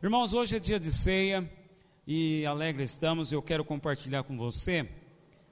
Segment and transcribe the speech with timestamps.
[0.00, 1.50] Irmãos, hoje é dia de ceia
[2.06, 3.32] e alegre estamos.
[3.32, 4.88] Eu quero compartilhar com você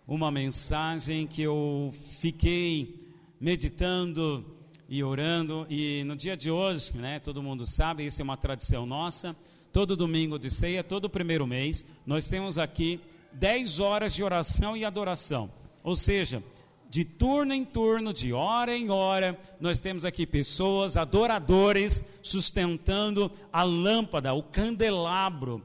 [0.07, 4.46] uma mensagem que eu fiquei meditando
[4.88, 5.67] e orando.
[5.69, 9.35] E no dia de hoje, né, todo mundo sabe, isso é uma tradição nossa.
[9.72, 13.01] Todo domingo de ceia, todo primeiro mês, nós temos aqui
[13.33, 15.51] 10 horas de oração e adoração.
[15.83, 16.41] Ou seja,
[16.89, 23.62] de turno em turno, de hora em hora, nós temos aqui pessoas, adoradores, sustentando a
[23.62, 25.62] lâmpada, o candelabro.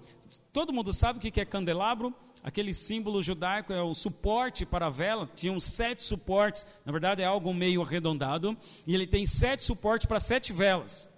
[0.52, 2.14] Todo mundo sabe o que é candelabro?
[2.44, 7.26] Aquele símbolo judaico é o suporte para a vela, tinham sete suportes, na verdade é
[7.26, 11.11] algo meio arredondado, e ele tem sete suportes para sete velas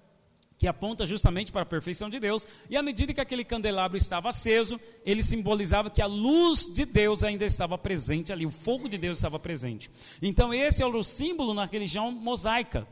[0.63, 4.29] que aponta justamente para a perfeição de Deus, e à medida que aquele candelabro estava
[4.29, 8.97] aceso, ele simbolizava que a luz de Deus ainda estava presente ali, o fogo de
[8.97, 9.91] Deus estava presente.
[10.21, 12.87] Então, esse é o símbolo na religião mosaica.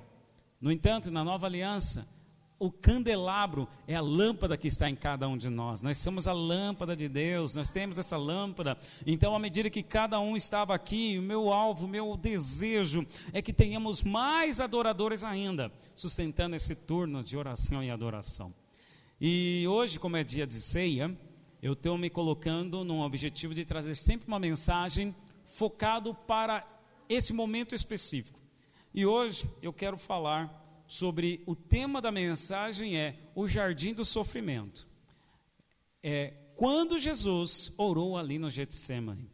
[0.60, 2.06] No entanto, na nova aliança,
[2.62, 5.82] o candelabro é a lâmpada que está em cada um de nós.
[5.82, 8.78] Nós somos a lâmpada de Deus, nós temos essa lâmpada.
[9.04, 13.42] Então, à medida que cada um estava aqui, o meu alvo, o meu desejo é
[13.42, 18.54] que tenhamos mais adoradores ainda, sustentando esse turno de oração e adoração.
[19.20, 21.18] E hoje, como é dia de ceia,
[21.64, 26.64] eu estou me colocando num objetivo de trazer sempre uma mensagem focado para
[27.10, 28.40] esse momento específico.
[28.94, 30.61] E hoje eu quero falar
[30.92, 34.86] sobre o tema da mensagem é o jardim do sofrimento.
[36.04, 39.32] É quando Jesus orou ali no Getsemane.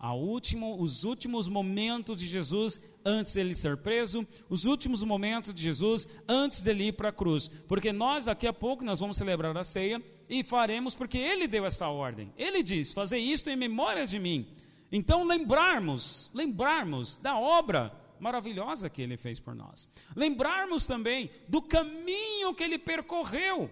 [0.00, 6.08] Último, os últimos momentos de Jesus antes dele ser preso, os últimos momentos de Jesus
[6.26, 7.46] antes dele ir para a cruz.
[7.46, 11.64] Porque nós daqui a pouco nós vamos celebrar a ceia e faremos porque ele deu
[11.64, 12.32] essa ordem.
[12.36, 14.48] Ele diz: "Fazer isto em memória de mim".
[14.90, 19.88] Então lembrarmos, lembrarmos da obra maravilhosa que ele fez por nós.
[20.14, 23.70] Lembrarmos também do caminho que ele percorreu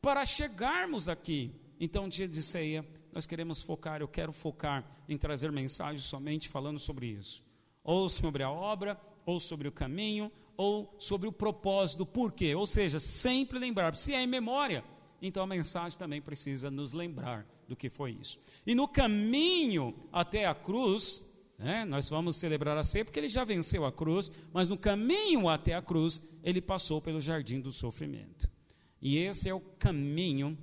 [0.00, 1.52] para chegarmos aqui.
[1.80, 6.78] Então, dia de ceia, nós queremos focar, eu quero focar em trazer mensagens somente falando
[6.78, 7.42] sobre isso.
[7.82, 12.54] Ou sobre a obra, ou sobre o caminho, ou sobre o propósito, por quê?
[12.54, 14.84] Ou seja, sempre lembrar, se é em memória,
[15.22, 18.38] então a mensagem também precisa nos lembrar do que foi isso.
[18.66, 21.22] E no caminho até a cruz,
[21.58, 21.84] né?
[21.84, 25.74] Nós vamos celebrar a ceia porque ele já venceu a cruz, mas no caminho até
[25.74, 28.48] a cruz, ele passou pelo jardim do sofrimento.
[29.02, 30.56] E esse é o caminho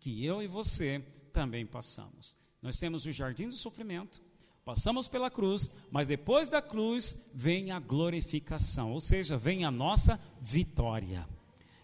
[0.00, 2.36] que eu e você também passamos.
[2.62, 4.22] Nós temos o jardim do sofrimento,
[4.64, 10.18] passamos pela cruz, mas depois da cruz vem a glorificação, ou seja, vem a nossa
[10.40, 11.28] vitória.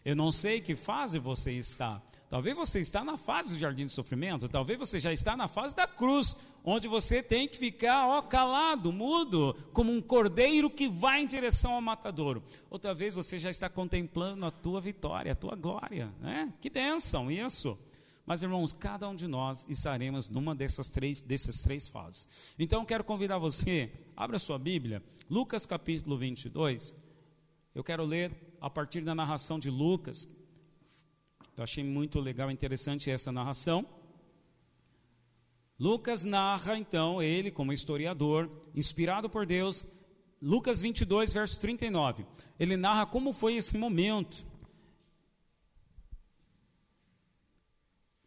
[0.02, 3.91] Eu não sei que fase você está, Talvez você está na fase do jardim do
[3.91, 8.22] sofrimento, talvez você já está na fase da cruz, onde você tem que ficar ó,
[8.22, 12.40] calado, mudo, como um cordeiro que vai em direção ao matadouro.
[12.70, 16.54] Outra vez você já está contemplando a tua vitória, a tua glória, né?
[16.60, 17.76] Que bênção isso!
[18.24, 22.28] Mas, irmãos, cada um de nós estaremos numa dessas três, dessas três fases.
[22.56, 26.94] Então, quero convidar você, abra sua Bíblia, Lucas capítulo 22.
[27.74, 30.28] Eu quero ler a partir da narração de Lucas,
[31.56, 33.87] eu achei muito legal, interessante essa narração.
[35.78, 39.84] Lucas narra, então, ele como historiador, inspirado por Deus,
[40.41, 42.27] Lucas 22, verso 39.
[42.59, 44.47] Ele narra como foi esse momento.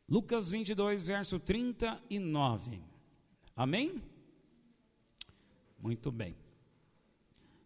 [0.07, 2.81] Lucas 22, verso 39.
[3.55, 4.01] Amém?
[5.79, 6.35] Muito bem.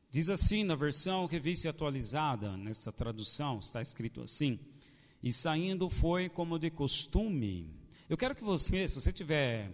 [0.10, 4.60] Diz assim na versão revista atualizada, nessa tradução, está escrito assim:
[5.22, 7.74] e saindo foi como de costume.
[8.10, 9.72] Eu quero que você, se você tiver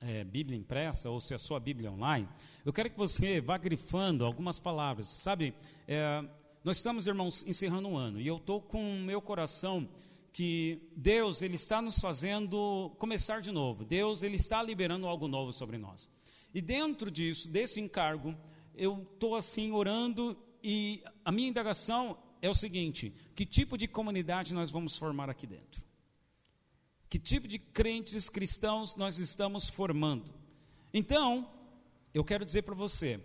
[0.00, 2.28] é, Bíblia impressa ou se a sua Bíblia é online,
[2.64, 5.06] eu quero que você vá grifando algumas palavras.
[5.06, 5.54] Sabe,
[5.86, 6.24] é,
[6.64, 9.88] nós estamos, irmãos, encerrando um ano e eu estou com o meu coração
[10.32, 13.84] que Deus ele está nos fazendo começar de novo.
[13.84, 16.08] Deus ele está liberando algo novo sobre nós.
[16.54, 18.34] E dentro disso, desse encargo,
[18.74, 24.54] eu estou assim orando e a minha indagação é o seguinte: que tipo de comunidade
[24.54, 25.82] nós vamos formar aqui dentro?
[27.08, 30.32] Que tipo de crentes cristãos nós estamos formando?
[30.92, 31.50] Então,
[32.12, 33.20] eu quero dizer para você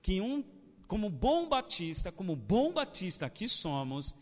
[0.00, 0.44] que um,
[0.86, 4.14] como bom batista, como bom batista que somos,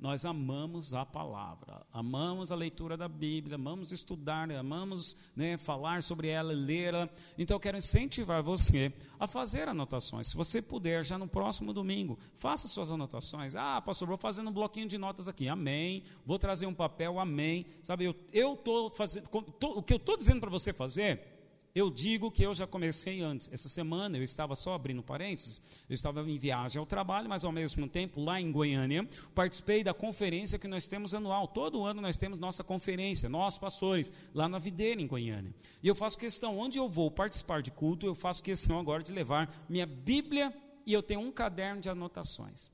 [0.00, 6.28] nós amamos a palavra, amamos a leitura da Bíblia, amamos estudar, amamos né, falar sobre
[6.28, 7.06] ela, lê-la.
[7.36, 10.28] Então eu quero incentivar você a fazer anotações.
[10.28, 13.54] Se você puder, já no próximo domingo, faça suas anotações.
[13.54, 15.48] Ah, pastor, vou fazendo um bloquinho de notas aqui.
[15.48, 16.02] Amém.
[16.24, 17.66] Vou trazer um papel, amém.
[17.82, 19.28] Sabe, eu estou fazendo.
[19.28, 21.29] Tô, o que eu estou dizendo para você fazer
[21.74, 23.48] eu digo que eu já comecei antes.
[23.52, 27.52] Essa semana eu estava só abrindo parênteses, eu estava em viagem ao trabalho, mas ao
[27.52, 31.46] mesmo tempo lá em Goiânia, participei da conferência que nós temos anual.
[31.46, 35.54] Todo ano nós temos nossa conferência, nós pastores, lá na Videira em Goiânia.
[35.82, 39.12] E eu faço questão, onde eu vou participar de culto, eu faço questão agora de
[39.12, 40.52] levar minha Bíblia
[40.84, 42.70] e eu tenho um caderno de anotações.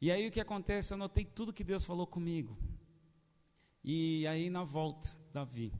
[0.00, 0.92] E aí o que acontece?
[0.92, 2.58] Eu anotei tudo que Deus falou comigo.
[3.82, 5.72] E aí na volta, Davi,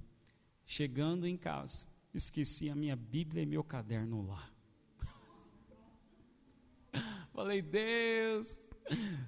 [0.66, 4.48] chegando em casa, esqueci a minha Bíblia e meu caderno lá.
[7.32, 8.60] Falei, Deus,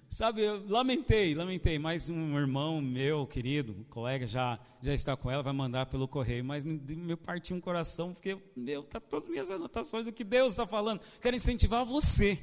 [0.08, 5.30] sabe, eu lamentei, lamentei, mas um irmão meu, querido, um colega, já, já está com
[5.30, 9.24] ela, vai mandar pelo correio, mas me, me partiu um coração, porque, meu, tá todas
[9.24, 12.38] as minhas anotações, o que Deus está falando, quero incentivar você,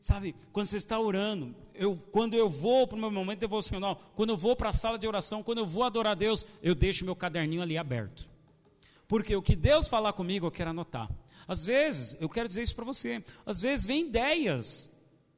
[0.00, 4.30] sabe, quando você está orando, eu, quando eu vou para o meu momento devocional, quando
[4.30, 7.04] eu vou para a sala de oração, quando eu vou adorar a Deus, eu deixo
[7.04, 8.28] meu caderninho ali aberto,
[9.08, 11.10] porque o que Deus falar comigo, eu quero anotar.
[11.48, 14.92] Às vezes, eu quero dizer isso para você, às vezes vem ideias.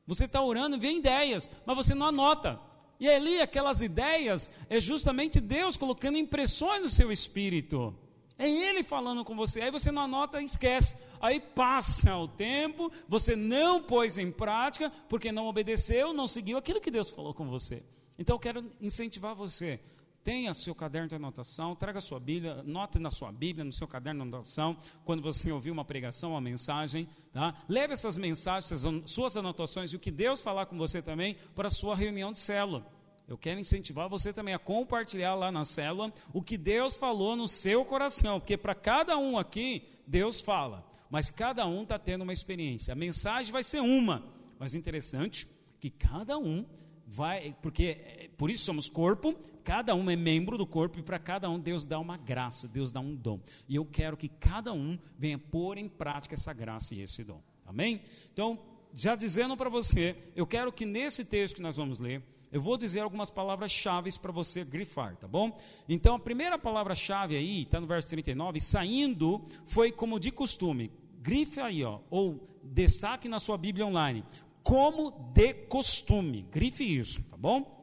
[0.06, 2.60] Você está orando, vem ideias, mas você não anota.
[2.98, 7.94] E ali, aquelas ideias, é justamente Deus colocando impressões no seu espírito.
[8.36, 9.60] É Ele falando com você.
[9.60, 10.96] Aí você não anota e esquece.
[11.20, 16.80] Aí passa o tempo, você não pôs em prática, porque não obedeceu, não seguiu aquilo
[16.80, 17.82] que Deus falou com você.
[18.18, 19.78] Então eu quero incentivar você
[20.22, 24.22] Tenha seu caderno de anotação, traga sua Bíblia, note na sua Bíblia, no seu caderno
[24.22, 27.54] de anotação, quando você ouvir uma pregação, uma mensagem, tá?
[27.66, 31.70] Leve essas mensagens, suas anotações e o que Deus falar com você também para a
[31.70, 32.86] sua reunião de célula.
[33.26, 37.48] Eu quero incentivar você também a compartilhar lá na célula o que Deus falou no
[37.48, 42.32] seu coração, porque para cada um aqui, Deus fala, mas cada um está tendo uma
[42.32, 42.92] experiência.
[42.92, 44.22] A mensagem vai ser uma,
[44.58, 46.66] mas interessante que cada um
[47.10, 49.34] vai, porque é, por isso somos corpo,
[49.64, 52.92] cada um é membro do corpo e para cada um Deus dá uma graça, Deus
[52.92, 53.40] dá um dom.
[53.68, 57.42] E eu quero que cada um venha pôr em prática essa graça e esse dom.
[57.66, 58.00] Amém?
[58.32, 58.58] Então,
[58.94, 62.22] já dizendo para você, eu quero que nesse texto que nós vamos ler,
[62.52, 65.56] eu vou dizer algumas palavras-chave para você grifar, tá bom?
[65.88, 70.92] Então, a primeira palavra-chave aí, está no verso 39, saindo foi como de costume.
[71.20, 74.24] Grife aí, ó, ou destaque na sua Bíblia online
[74.62, 76.42] como de costume.
[76.50, 77.78] Grife isso, tá bom?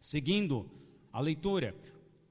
[0.00, 0.70] Seguindo
[1.12, 1.74] a leitura.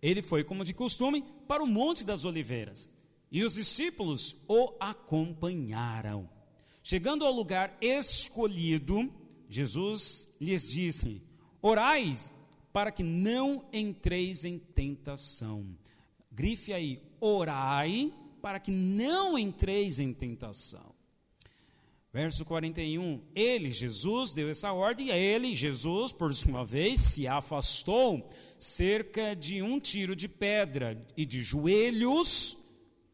[0.01, 2.89] Ele foi, como de costume, para o Monte das Oliveiras.
[3.31, 6.29] E os discípulos o acompanharam.
[6.81, 9.11] Chegando ao lugar escolhido,
[9.49, 11.21] Jesus lhes disse:
[11.61, 12.15] Orai
[12.71, 15.77] para que não entreis em tentação.
[16.31, 20.95] Grife aí, orai para que não entreis em tentação.
[22.11, 28.27] Verso 41, ele, Jesus, deu essa ordem, e ele, Jesus, por sua vez, se afastou
[28.57, 32.57] cerca de um tiro de pedra e de joelhos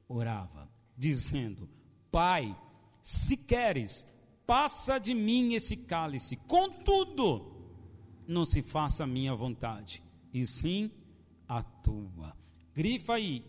[0.07, 1.69] orava, dizendo:
[2.09, 2.57] Pai,
[3.01, 4.07] se queres,
[4.47, 7.53] passa de mim esse cálice, contudo,
[8.25, 10.01] não se faça a minha vontade,
[10.33, 10.89] e sim
[11.49, 12.33] a tua.
[12.73, 13.43] Grifa aí,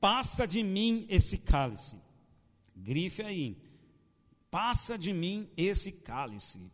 [0.00, 2.00] passa de mim esse cálice.
[2.74, 3.68] Grife aí
[4.50, 6.70] passa de mim esse cálice.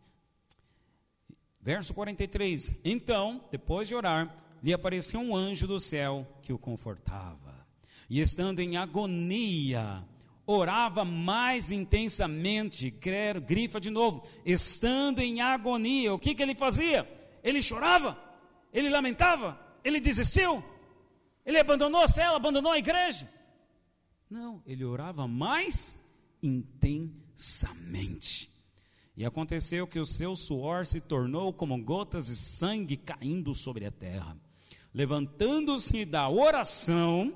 [1.59, 7.65] Verso 43: Então, depois de orar, lhe apareceu um anjo do céu que o confortava.
[8.09, 10.07] E estando em agonia,
[10.45, 12.91] orava mais intensamente,
[13.45, 17.09] grifa de novo, estando em agonia, o que, que ele fazia?
[17.43, 18.15] Ele chorava,
[18.71, 20.63] ele lamentava, ele desistiu,
[21.43, 23.27] ele abandonou a cela, abandonou a igreja.
[24.29, 25.97] Não, ele orava mais
[26.43, 28.49] intensamente intensamente.
[29.15, 33.91] E aconteceu que o seu suor se tornou como gotas de sangue caindo sobre a
[33.91, 34.37] terra.
[34.93, 37.33] Levantando-se da oração,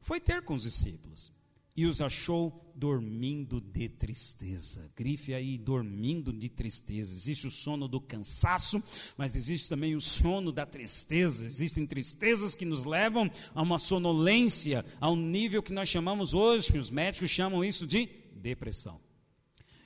[0.00, 1.32] foi ter com os discípulos
[1.76, 4.90] e os achou dormindo de tristeza.
[4.96, 7.14] Grife aí, dormindo de tristeza.
[7.14, 8.82] Existe o sono do cansaço,
[9.16, 11.46] mas existe também o sono da tristeza.
[11.46, 16.76] Existem tristezas que nos levam a uma sonolência, a um nível que nós chamamos hoje,
[16.76, 19.03] os médicos chamam isso de depressão.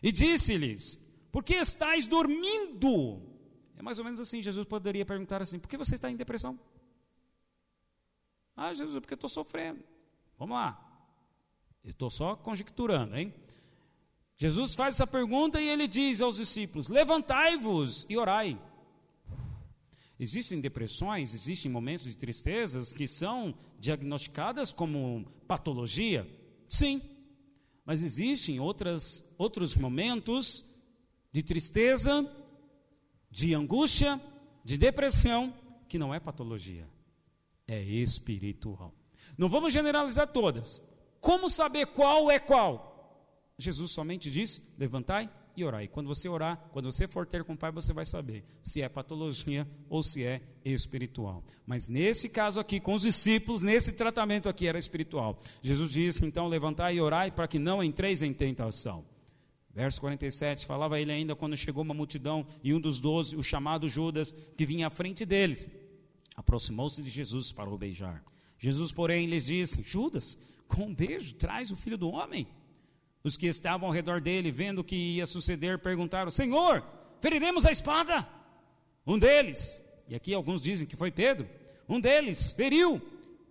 [0.03, 0.99] E disse-lhes:
[1.31, 3.23] Por que estáis dormindo?
[3.77, 6.59] É mais ou menos assim, Jesus poderia perguntar assim: Por que você está em depressão?
[8.57, 9.83] Ah, Jesus, porque eu estou sofrendo.
[10.37, 10.85] Vamos lá.
[11.85, 13.33] Eu estou só conjecturando, hein?
[14.37, 18.61] Jesus faz essa pergunta e ele diz aos discípulos: Levantai-vos e orai.
[20.19, 26.29] Existem depressões, existem momentos de tristezas que são diagnosticadas como patologia?
[26.69, 27.01] Sim.
[27.89, 30.63] Mas existem outras, outros momentos
[31.33, 32.31] de tristeza,
[33.31, 34.21] de angústia,
[34.63, 35.55] de depressão,
[35.89, 36.87] que não é patologia,
[37.67, 38.93] é espiritual.
[39.39, 40.83] Não vamos generalizar todas,
[41.19, 43.49] Como saber qual é qual?
[43.57, 45.83] Jesus somente disse: levantai e orar.
[45.83, 48.81] E quando você orar, quando você for ter com o Pai, você vai saber se
[48.81, 51.45] é patologia ou se é espiritual.
[51.67, 55.39] Mas nesse caso aqui, com os discípulos, nesse tratamento aqui era espiritual.
[55.63, 59.05] Jesus disse: então levantai e orai para que não entreis em tentação.
[59.75, 63.89] Verso 47, falava ele ainda quando chegou uma multidão e um dos doze, o chamado
[63.89, 65.69] Judas, que vinha à frente deles,
[66.35, 68.25] aproximou-se de Jesus para o beijar.
[68.59, 70.37] Jesus, porém, lhes disse: Judas,
[70.67, 72.47] com um beijo, traz o filho do homem.
[73.29, 76.83] Os que estavam ao redor dele, vendo o que ia suceder, perguntaram: Senhor,
[77.21, 78.27] feriremos a espada?
[79.07, 81.47] Um deles, e aqui alguns dizem que foi Pedro,
[81.87, 83.03] um deles feriu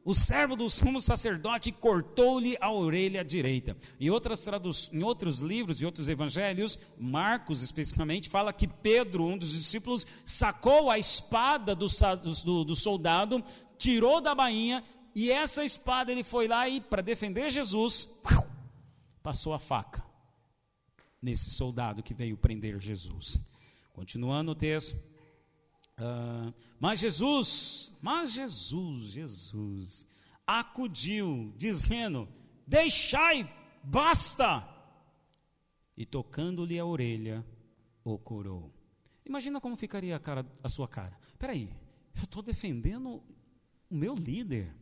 [0.03, 3.75] o servo do sumo sacerdote cortou-lhe a orelha direita.
[3.99, 4.47] Em, outras
[4.93, 10.89] em outros livros e outros evangelhos, Marcos especificamente, fala que Pedro, um dos discípulos, sacou
[10.89, 11.87] a espada do,
[12.45, 13.43] do, do soldado,
[13.77, 18.09] tirou da bainha, e essa espada ele foi lá e, para defender Jesus,
[19.27, 20.01] passou a faca
[21.21, 23.37] nesse soldado que veio prender Jesus.
[23.91, 24.95] Continuando o texto.
[25.99, 30.07] Uh, mas Jesus, mas Jesus, Jesus,
[30.45, 32.29] acudiu, dizendo:
[32.65, 33.53] Deixai,
[33.83, 34.65] basta!
[35.97, 37.45] E tocando-lhe a orelha,
[38.05, 38.73] o curou.
[39.25, 41.19] Imagina como ficaria a, cara, a sua cara.
[41.37, 41.69] Peraí,
[42.15, 43.21] eu estou defendendo
[43.89, 44.73] o meu líder.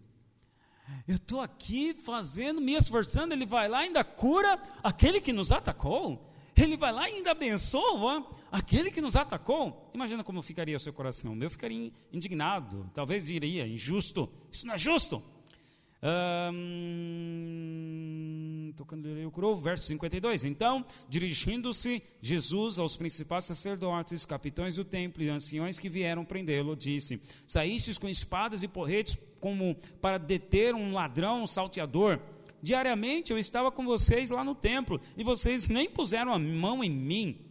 [1.08, 5.51] Eu estou aqui fazendo, me esforçando, ele vai lá e ainda cura aquele que nos
[5.51, 6.32] atacou.
[6.56, 9.89] Ele vai lá e ainda abençoa aquele que nos atacou.
[9.94, 11.34] Imagina como ficaria o seu coração.
[11.34, 14.32] O meu ficaria indignado, talvez diria injusto.
[14.51, 15.22] Isso não é justo.
[18.75, 20.46] Tocando o curou, verso 52.
[20.46, 27.20] Então, dirigindo-se Jesus aos principais sacerdotes, capitães do templo e anciões que vieram prendê-lo, disse:
[27.48, 32.20] Saístes com espadas e porretes como para deter um ladrão, um salteador.
[32.64, 36.90] Diariamente eu estava com vocês lá no templo e vocês nem puseram a mão em
[36.90, 37.46] mim.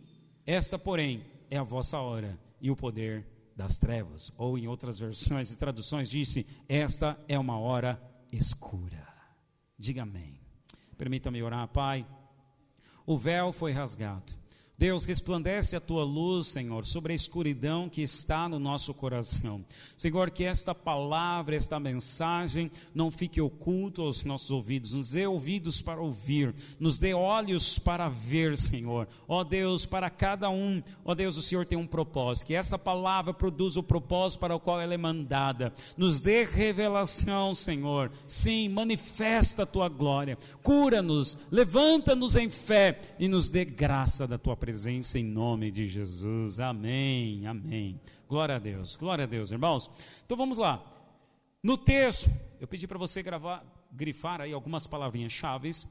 [0.45, 3.25] Esta, porém, é a vossa hora e o poder
[3.55, 4.33] das trevas.
[4.37, 9.07] Ou em outras versões e traduções disse: Esta é uma hora escura.
[9.79, 10.41] Diga amém.
[10.99, 12.05] Permita-me orar, Pai.
[13.07, 14.33] O véu foi rasgado
[14.77, 19.65] Deus, resplandece a tua luz, Senhor, sobre a escuridão que está no nosso coração.
[19.97, 24.93] Senhor, que esta palavra, esta mensagem não fique oculto aos nossos ouvidos.
[24.93, 29.07] Nos dê ouvidos para ouvir, nos dê olhos para ver, Senhor.
[29.29, 32.47] Ó Deus, para cada um, ó Deus, o Senhor tem um propósito.
[32.47, 35.73] Que essa palavra produza o propósito para o qual ela é mandada.
[35.97, 38.11] Nos dê revelação, Senhor.
[38.27, 40.37] Sim, manifesta a tua glória.
[40.65, 46.59] Cura-nos, levanta-nos em fé e nos dê graça da tua presença em nome de Jesus.
[46.59, 48.01] Amém, amém.
[48.27, 49.91] Glória a Deus, glória a Deus, irmãos.
[50.25, 50.83] Então vamos lá.
[51.63, 55.87] No texto, eu pedi para você gravar, grifar aí algumas palavrinhas chaves,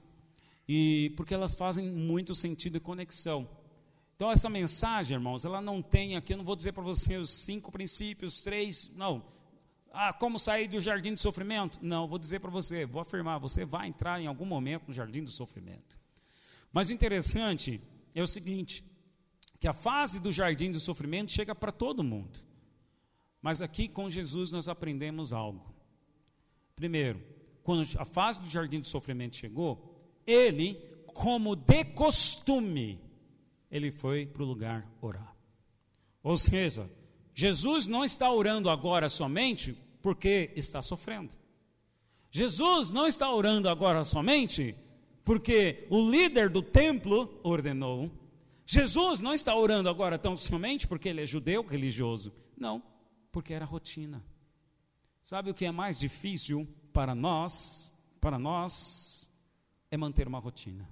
[0.67, 3.47] e porque elas fazem muito sentido e conexão.
[4.15, 7.29] Então essa mensagem, irmãos, ela não tem aqui, eu não vou dizer para você os
[7.29, 9.23] cinco princípios, três, não.
[9.91, 11.77] Ah, como sair do jardim do sofrimento?
[11.79, 15.23] Não, vou dizer para você, vou afirmar, você vai entrar em algum momento no jardim
[15.23, 15.95] do sofrimento.
[16.71, 17.79] Mas o interessante
[18.19, 18.83] é o seguinte:
[19.59, 22.39] que a fase do jardim do sofrimento chega para todo mundo.
[23.41, 25.73] Mas aqui com Jesus nós aprendemos algo.
[26.75, 27.21] Primeiro,
[27.63, 29.93] quando a fase do jardim do sofrimento chegou,
[30.25, 30.75] ele,
[31.07, 32.99] como de costume,
[33.69, 35.35] ele foi para o lugar orar.
[36.21, 36.89] Ou seja,
[37.33, 41.35] Jesus não está orando agora somente porque está sofrendo.
[42.29, 44.75] Jesus não está orando agora somente
[45.23, 48.11] porque o líder do templo ordenou.
[48.65, 52.33] Jesus não está orando agora tão somente porque ele é judeu religioso.
[52.57, 52.81] Não,
[53.31, 54.23] porque era rotina.
[55.23, 57.93] Sabe o que é mais difícil para nós?
[58.19, 59.31] Para nós
[59.89, 60.89] é manter uma rotina.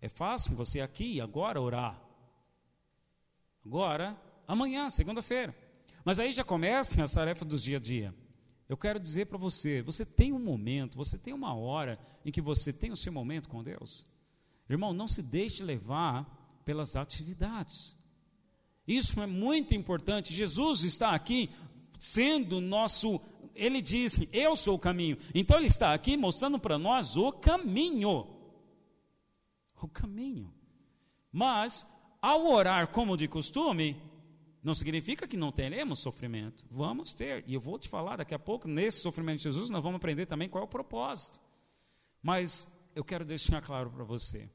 [0.00, 2.00] É fácil você aqui agora orar.
[3.64, 5.56] Agora, amanhã, segunda-feira.
[6.04, 8.14] Mas aí já começam as tarefas do dia a dia.
[8.68, 12.40] Eu quero dizer para você: você tem um momento, você tem uma hora em que
[12.40, 14.06] você tem o seu momento com Deus.
[14.68, 17.96] Irmão, não se deixe levar pelas atividades.
[18.86, 20.32] Isso é muito importante.
[20.32, 21.50] Jesus está aqui
[21.98, 23.20] sendo nosso.
[23.54, 25.16] Ele diz: Eu sou o caminho.
[25.34, 28.26] Então, ele está aqui mostrando para nós o caminho.
[29.80, 30.52] O caminho.
[31.30, 31.86] Mas,
[32.22, 34.00] ao orar como de costume,
[34.64, 36.64] não significa que não teremos sofrimento.
[36.70, 37.44] Vamos ter.
[37.46, 40.24] E eu vou te falar daqui a pouco, nesse sofrimento de Jesus, nós vamos aprender
[40.24, 41.38] também qual é o propósito.
[42.22, 44.48] Mas eu quero deixar claro para você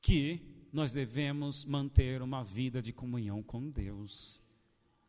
[0.00, 0.40] que
[0.72, 4.40] nós devemos manter uma vida de comunhão com Deus.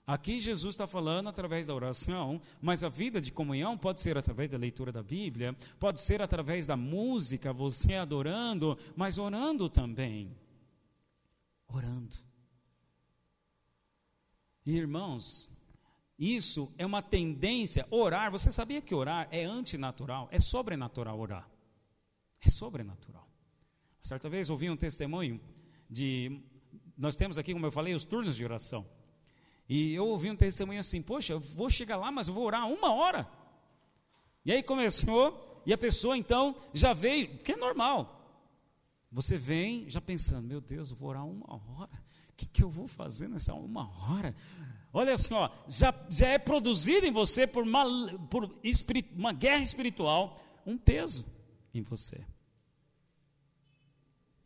[0.08, 4.50] Aqui Jesus está falando através da oração, mas a vida de comunhão pode ser através
[4.50, 10.36] da leitura da Bíblia, pode ser através da música, você adorando, mas orando também.
[11.68, 12.27] Orando.
[14.68, 15.50] E irmãos,
[16.20, 21.50] isso é uma tendência, orar, você sabia que orar é antinatural, é sobrenatural orar.
[22.42, 23.26] É sobrenatural.
[24.04, 25.40] Certa vez ouvi um testemunho
[25.90, 26.42] de
[26.98, 28.86] nós temos aqui, como eu falei, os turnos de oração.
[29.70, 32.68] E eu ouvi um testemunho assim: Poxa, eu vou chegar lá, mas eu vou orar
[32.68, 33.26] uma hora.
[34.44, 38.44] E aí começou, e a pessoa então já veio, que é normal.
[39.14, 42.07] Você vem já pensando: Meu Deus, eu vou orar uma hora.
[42.38, 44.34] Que, que eu vou fazer nessa uma hora?
[44.94, 47.84] Olha só, já, já é produzido em você por, uma,
[48.30, 51.26] por espirit, uma guerra espiritual um peso
[51.74, 52.24] em você.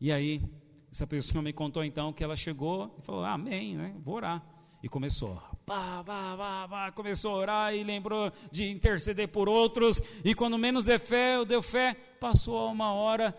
[0.00, 0.42] E aí,
[0.90, 3.94] essa pessoa me contou então que ela chegou e falou: Amém, né?
[4.04, 4.44] Vou orar.
[4.82, 10.02] E começou, pá, pá, pá, pá, começou a orar e lembrou de interceder por outros.
[10.24, 13.36] E quando menos deu fé, deu fé, passou uma hora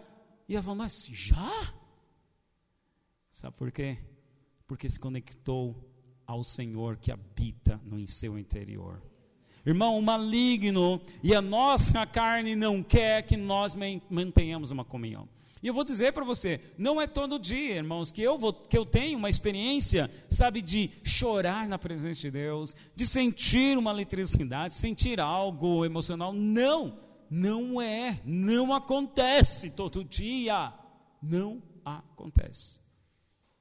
[0.47, 1.73] e ela falou: Mas já?
[3.29, 3.97] Sabe por quê?
[4.73, 5.87] Porque se conectou
[6.25, 9.03] ao Senhor que habita no seu interior.
[9.63, 13.77] Irmão, o maligno e a nossa carne não quer que nós
[14.09, 15.29] mantenhamos uma comunhão.
[15.61, 18.75] E eu vou dizer para você, não é todo dia, irmãos, que eu, vou, que
[18.75, 24.73] eu tenho uma experiência, sabe, de chorar na presença de Deus, de sentir uma eletricidade,
[24.73, 26.33] sentir algo emocional.
[26.33, 26.97] Não,
[27.29, 30.73] não é, não acontece todo dia.
[31.21, 32.82] Não acontece.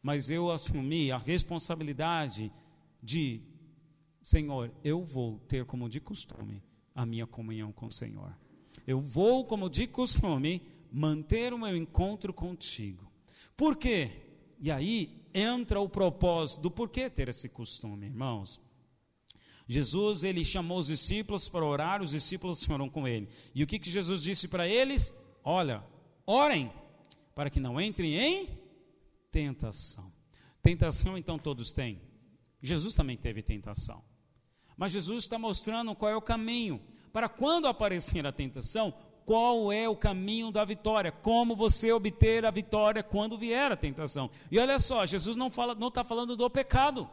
[0.03, 2.53] Mas eu assumi a responsabilidade
[3.03, 3.43] de,
[4.21, 6.63] Senhor, eu vou ter como de costume
[6.95, 8.37] a minha comunhão com o Senhor.
[8.87, 13.11] Eu vou, como de costume, manter o meu encontro contigo.
[13.57, 14.11] Por quê?
[14.59, 18.61] E aí entra o propósito do porquê ter esse costume, irmãos.
[19.69, 23.29] Jesus, ele chamou os discípulos para orar, os discípulos foram com ele.
[23.55, 25.13] E o que, que Jesus disse para eles?
[25.45, 25.83] Olha,
[26.27, 26.71] orem,
[27.35, 28.62] para que não entrem em
[29.33, 30.13] tentação.
[30.63, 32.01] Tentação, então, todos têm.
[32.63, 34.05] Jesus também teve tentação.
[34.77, 36.81] Mas Jesus está mostrando qual é o caminho
[37.13, 42.51] para quando aparecer a tentação, qual é o caminho da vitória, como você obter a
[42.51, 44.31] vitória quando vier a tentação.
[44.51, 47.09] E olha só, Jesus não fala, não está falando do pecado.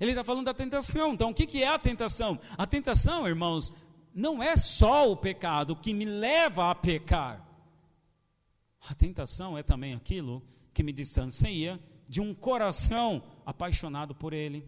[0.00, 1.14] Ele está falando da tentação.
[1.14, 2.38] Então, o que, que é a tentação?
[2.56, 3.72] A tentação, irmãos,
[4.14, 7.46] não é só o pecado que me leva a pecar.
[8.88, 10.42] A tentação é também aquilo
[10.78, 14.64] que me distancia de um coração apaixonado por Ele.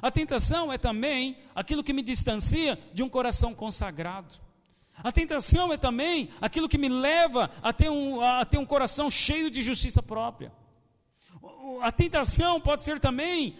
[0.00, 4.34] A tentação é também aquilo que me distancia de um coração consagrado.
[5.04, 9.10] A tentação é também aquilo que me leva a ter um, a ter um coração
[9.10, 10.50] cheio de justiça própria.
[11.82, 13.54] A tentação pode ser também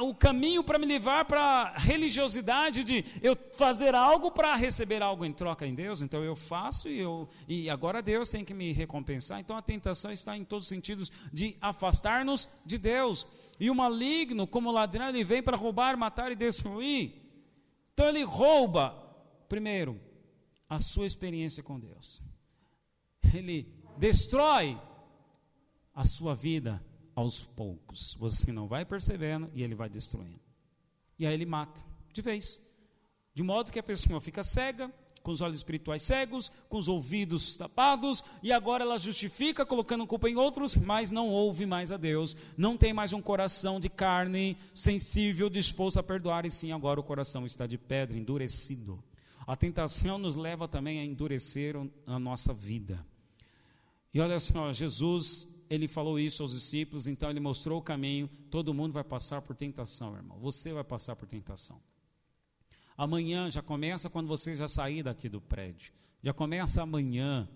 [0.00, 5.24] o caminho para me levar para a religiosidade de eu fazer algo para receber algo
[5.24, 8.72] em troca em Deus, então eu faço e, eu, e agora Deus tem que me
[8.72, 9.40] recompensar.
[9.40, 13.26] Então a tentação está em todos os sentidos de afastar-nos de Deus.
[13.60, 17.22] E o maligno, como ladrão, ele vem para roubar, matar e destruir.
[17.94, 18.94] Então ele rouba,
[19.48, 20.00] primeiro,
[20.68, 22.20] a sua experiência com Deus.
[23.34, 24.80] Ele destrói
[25.94, 26.84] a sua vida
[27.18, 28.14] aos poucos.
[28.20, 30.40] Você não vai percebendo e ele vai destruindo.
[31.18, 32.62] E aí ele mata de vez.
[33.34, 37.56] De modo que a pessoa fica cega, com os olhos espirituais cegos, com os ouvidos
[37.56, 42.36] tapados, e agora ela justifica colocando culpa em outros, mas não ouve mais a Deus,
[42.56, 47.04] não tem mais um coração de carne sensível, disposto a perdoar, e sim agora o
[47.04, 49.02] coração está de pedra, endurecido.
[49.44, 51.74] A tentação nos leva também a endurecer
[52.06, 53.04] a nossa vida.
[54.14, 58.28] E olha só, Jesus, ele falou isso aos discípulos, então ele mostrou o caminho.
[58.50, 60.38] Todo mundo vai passar por tentação, irmão.
[60.38, 61.80] Você vai passar por tentação.
[62.96, 65.92] Amanhã já começa quando você já sair daqui do prédio.
[66.22, 67.48] Já começa amanhã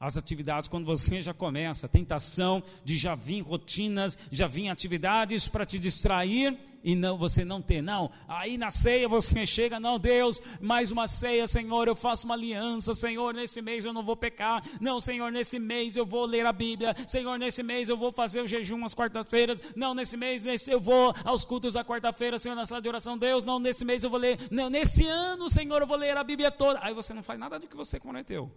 [0.00, 5.66] as atividades quando você já começa, tentação de já vir rotinas, já vir atividades para
[5.66, 8.10] te distrair e não você não ter, não.
[8.26, 12.94] Aí na ceia você chega, não, Deus, mais uma ceia, Senhor, eu faço uma aliança,
[12.94, 14.64] Senhor, nesse mês eu não vou pecar.
[14.80, 16.96] Não, Senhor, nesse mês eu vou ler a Bíblia.
[17.06, 19.60] Senhor, nesse mês eu vou fazer o jejum às quartas-feiras.
[19.76, 23.18] Não, nesse mês nesse, eu vou aos cultos à quarta-feira, Senhor, na sala de oração.
[23.18, 24.38] Deus, não, nesse mês eu vou ler.
[24.50, 26.78] Não, nesse ano, Senhor, eu vou ler a Bíblia toda.
[26.82, 28.50] Aí você não faz nada do que você prometeu.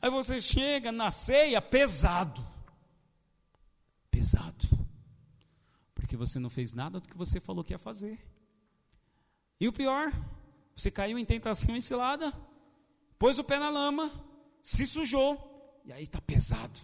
[0.00, 2.46] Aí você chega na ceia pesado.
[4.10, 4.66] Pesado.
[5.94, 8.18] Porque você não fez nada do que você falou que ia fazer.
[9.58, 10.12] E o pior,
[10.76, 12.32] você caiu em tentação ensilada,
[13.18, 14.10] pôs o pé na lama,
[14.62, 16.80] se sujou, e aí está pesado.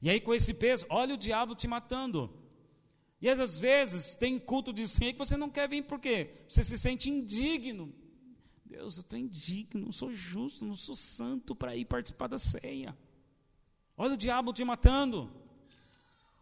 [0.00, 2.32] E aí com esse peso, olha o diabo te matando.
[3.20, 6.44] E às vezes tem culto de ceia que você não quer vir, por quê?
[6.48, 7.92] Você se sente indigno.
[8.70, 12.96] Deus, eu estou indigno, não sou justo, não sou santo para ir participar da ceia.
[13.96, 15.28] Olha o diabo te matando.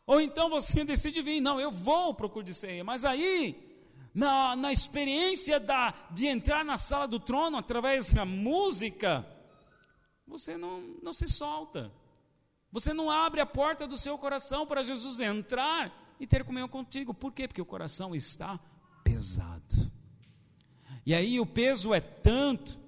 [0.07, 3.83] Ou então você decide vir, não, eu vou para o de ceia, mas aí,
[4.14, 9.27] na, na experiência da, de entrar na sala do trono através da música,
[10.27, 11.91] você não, não se solta.
[12.71, 17.14] Você não abre a porta do seu coração para Jesus entrar e ter comunhão contigo.
[17.14, 17.49] Por quê?
[17.49, 18.61] Porque o coração está
[19.03, 19.98] pesado.
[21.09, 22.79] E aí o peso é tanto,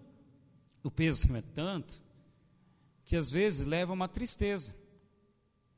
[0.85, 2.03] o peso é tanto,
[3.03, 4.77] que às vezes leva a uma tristeza,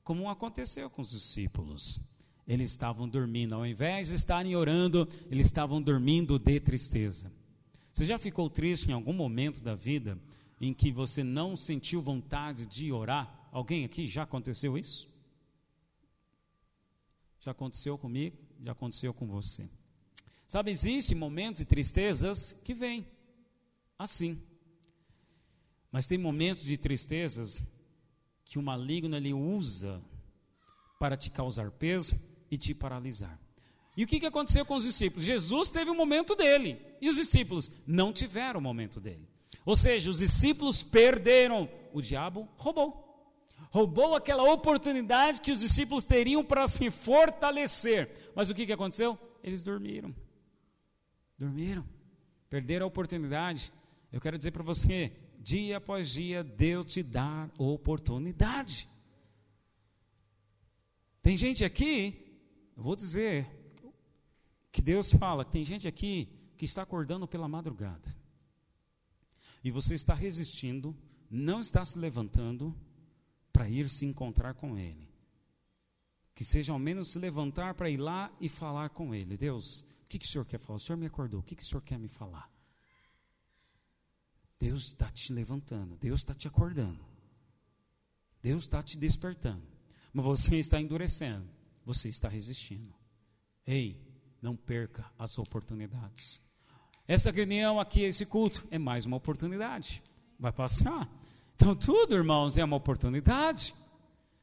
[0.03, 2.01] como aconteceu com os discípulos.
[2.45, 7.33] Eles estavam dormindo, ao invés de estarem orando, eles estavam dormindo de tristeza.
[7.93, 10.19] Você já ficou triste em algum momento da vida
[10.61, 13.49] em que você não sentiu vontade de orar?
[13.53, 15.09] Alguém aqui já aconteceu isso?
[17.39, 19.71] Já aconteceu comigo, já aconteceu com você.
[20.53, 23.07] Sabe, existem momentos de tristezas que vêm
[23.99, 24.39] assim.
[25.91, 27.65] Mas tem momentos de tristezas
[28.45, 30.03] que o maligno ele usa
[31.01, 33.41] para te causar peso e te paralisar.
[33.97, 35.25] E o que, que aconteceu com os discípulos?
[35.25, 39.27] Jesus teve o um momento dele, e os discípulos não tiveram o momento dele.
[39.65, 43.09] Ou seja, os discípulos perderam, o diabo roubou
[43.71, 48.33] roubou aquela oportunidade que os discípulos teriam para se fortalecer.
[48.35, 49.19] Mas o que, que aconteceu?
[49.43, 50.15] Eles dormiram.
[51.43, 51.85] Dormiram.
[52.49, 53.73] Perderam a oportunidade.
[54.13, 58.89] Eu quero dizer para você: dia após dia, Deus te dá oportunidade.
[61.21, 62.41] Tem gente aqui,
[62.77, 63.49] eu vou dizer,
[64.71, 68.17] que Deus fala, tem gente aqui que está acordando pela madrugada.
[69.65, 70.97] E você está resistindo,
[71.29, 72.73] não está se levantando,
[73.53, 75.09] para ir se encontrar com Ele.
[76.37, 79.37] Que seja ao menos se levantar para ir lá e falar com Ele.
[79.37, 80.77] Deus, que, que o Senhor quer falar?
[80.77, 82.51] O Senhor me acordou, o que, que o Senhor quer me falar?
[84.59, 87.01] Deus está te levantando, Deus está te acordando,
[88.43, 89.67] Deus está te despertando,
[90.13, 91.49] mas você está endurecendo,
[91.85, 92.95] você está resistindo.
[93.67, 94.01] Ei,
[94.41, 96.41] não perca as oportunidades.
[97.09, 100.03] Essa reunião aqui, esse culto, é mais uma oportunidade.
[100.39, 101.09] Vai passar.
[101.57, 103.75] Então, tudo, irmãos, é uma oportunidade.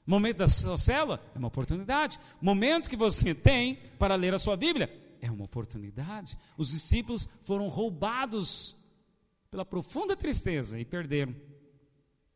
[0.05, 2.19] Momento da sua célula é uma oportunidade.
[2.41, 6.37] Momento que você tem para ler a sua Bíblia é uma oportunidade.
[6.57, 8.75] Os discípulos foram roubados
[9.49, 11.35] pela profunda tristeza e perderam.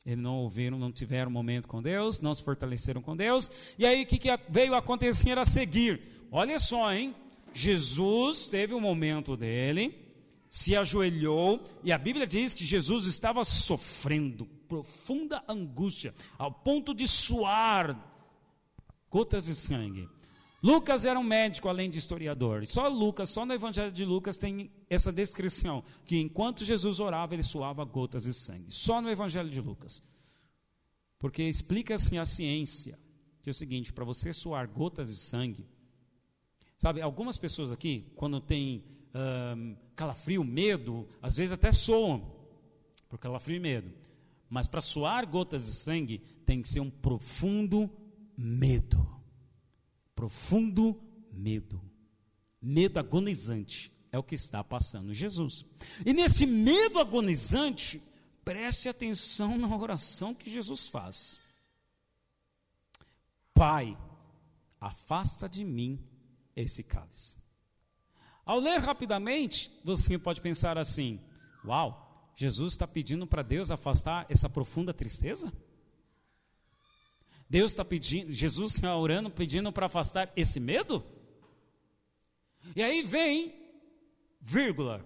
[0.05, 3.75] Eles não ouviram, não tiveram momento com Deus, não se fortaleceram com Deus.
[3.77, 6.01] E aí o que, que veio acontecer a seguir?
[6.31, 7.15] Olha só, hein?
[7.53, 9.95] Jesus teve um momento dele,
[10.49, 17.07] se ajoelhou, e a Bíblia diz que Jesus estava sofrendo profunda angústia, ao ponto de
[17.07, 17.95] suar
[19.09, 20.09] gotas de sangue.
[20.63, 22.65] Lucas era um médico, além de historiador.
[22.65, 27.43] Só Lucas, só no Evangelho de Lucas tem essa descrição, que enquanto Jesus orava, ele
[27.43, 28.67] suava gotas de sangue.
[28.69, 30.01] Só no Evangelho de Lucas.
[31.19, 32.97] Porque explica-se a ciência,
[33.41, 35.67] que é o seguinte, para você suar gotas de sangue,
[36.77, 42.31] sabe, algumas pessoas aqui, quando tem um, calafrio, medo, às vezes até soam,
[43.09, 43.91] por calafrio e medo.
[44.49, 47.89] Mas para suar gotas de sangue tem que ser um profundo
[48.37, 49.22] medo.
[50.15, 51.81] Profundo medo.
[52.61, 55.65] Medo agonizante é o que está passando Jesus.
[56.05, 58.01] E nesse medo agonizante,
[58.45, 61.39] preste atenção na oração que Jesus faz.
[63.53, 63.97] Pai,
[64.79, 65.99] afasta de mim
[66.55, 67.37] esse cálice.
[68.45, 71.19] Ao ler rapidamente, você pode pensar assim:
[71.65, 75.51] Uau, Jesus está pedindo para Deus afastar essa profunda tristeza?
[77.53, 81.05] Deus está pedindo, Jesus está orando, pedindo para afastar esse medo?
[82.75, 83.53] E aí vem,
[84.41, 85.05] vírgula.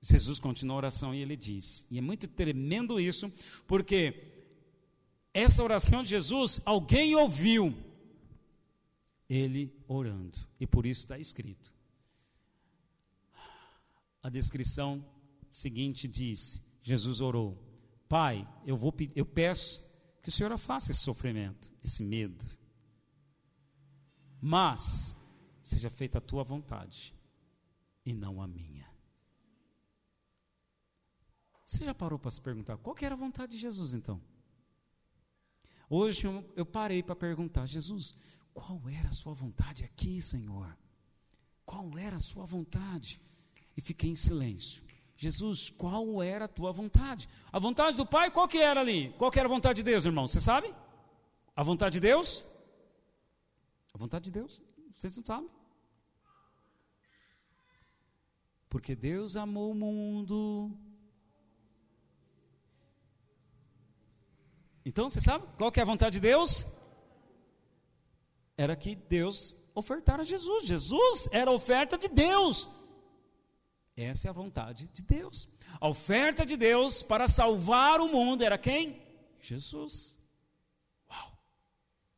[0.00, 3.32] Jesus continua a oração e ele diz, e é muito tremendo isso,
[3.66, 4.46] porque
[5.34, 7.76] essa oração de Jesus, alguém ouviu
[9.28, 11.74] ele orando, e por isso está escrito.
[14.22, 15.04] A descrição
[15.50, 17.60] seguinte diz: Jesus orou,
[18.08, 19.89] Pai, eu, vou, eu peço
[20.22, 22.44] que o Senhor afaste esse sofrimento, esse medo.
[24.40, 25.16] Mas
[25.62, 27.14] seja feita a tua vontade
[28.04, 28.88] e não a minha.
[31.64, 34.20] Você já parou para se perguntar qual era a vontade de Jesus então?
[35.88, 38.14] Hoje eu, parei para perguntar, Jesus,
[38.54, 40.76] qual era a sua vontade aqui, Senhor?
[41.64, 43.20] Qual era a sua vontade?
[43.76, 44.84] E fiquei em silêncio.
[45.20, 47.28] Jesus, qual era a tua vontade?
[47.52, 49.10] A vontade do Pai, qual que era ali?
[49.18, 50.26] Qual que era a vontade de Deus, irmão?
[50.26, 50.74] Você sabe?
[51.54, 52.42] A vontade de Deus?
[53.92, 54.62] A vontade de Deus?
[54.96, 55.50] Vocês não sabem?
[58.70, 60.74] Porque Deus amou o mundo.
[64.86, 66.64] Então, você sabe qual que é a vontade de Deus?
[68.56, 70.64] Era que Deus ofertara Jesus.
[70.64, 72.79] Jesus era a oferta de Deus.
[73.96, 75.48] Essa é a vontade de Deus.
[75.80, 79.00] A oferta de Deus para salvar o mundo era quem?
[79.40, 80.16] Jesus.
[81.10, 81.38] Uau!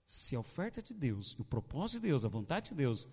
[0.07, 3.09] Se a oferta de Deus, o propósito de Deus, a vontade de Deus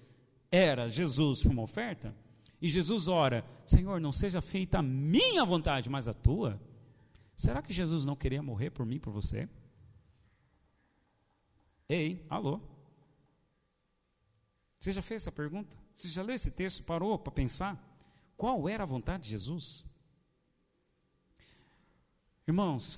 [0.51, 2.15] era Jesus como oferta,
[2.61, 6.59] e Jesus ora: Senhor, não seja feita a minha vontade, mas a tua.
[7.35, 9.47] Será que Jesus não queria morrer por mim, por você?
[11.87, 12.59] Ei, alô?
[14.79, 15.77] Você já fez essa pergunta?
[15.95, 16.83] Você já leu esse texto?
[16.83, 17.88] Parou para pensar?
[18.39, 19.83] Qual era a vontade de Jesus?
[22.47, 22.97] Irmãos,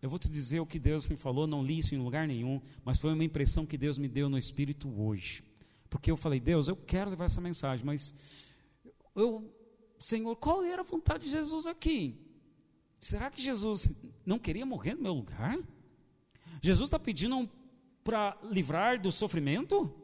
[0.00, 2.58] eu vou te dizer o que Deus me falou, não li isso em lugar nenhum,
[2.82, 5.44] mas foi uma impressão que Deus me deu no Espírito hoje.
[5.90, 8.14] Porque eu falei, Deus, eu quero levar essa mensagem, mas
[9.14, 9.54] eu,
[9.98, 12.18] Senhor, qual era a vontade de Jesus aqui?
[12.98, 13.90] Será que Jesus
[14.24, 15.58] não queria morrer no meu lugar?
[16.62, 17.46] Jesus está pedindo
[18.02, 19.94] para livrar do sofrimento?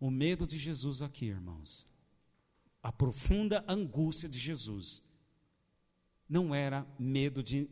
[0.00, 1.86] O medo de Jesus aqui, irmãos,
[2.82, 5.02] a profunda angústia de Jesus,
[6.28, 7.68] não era medo de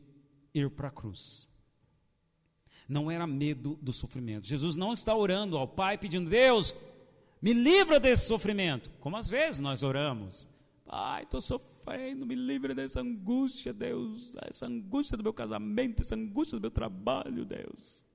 [0.55, 1.49] ir para a cruz,
[2.89, 4.47] não era medo do sofrimento.
[4.47, 6.75] Jesus não está orando ao Pai pedindo, Deus,
[7.41, 8.91] me livra desse sofrimento.
[9.01, 10.49] Como às vezes nós oramos.
[10.85, 14.37] Pai, estou sofrendo, me livra dessa angústia, Deus.
[14.43, 18.06] Essa angústia do meu casamento, essa angústia do meu trabalho, Deus.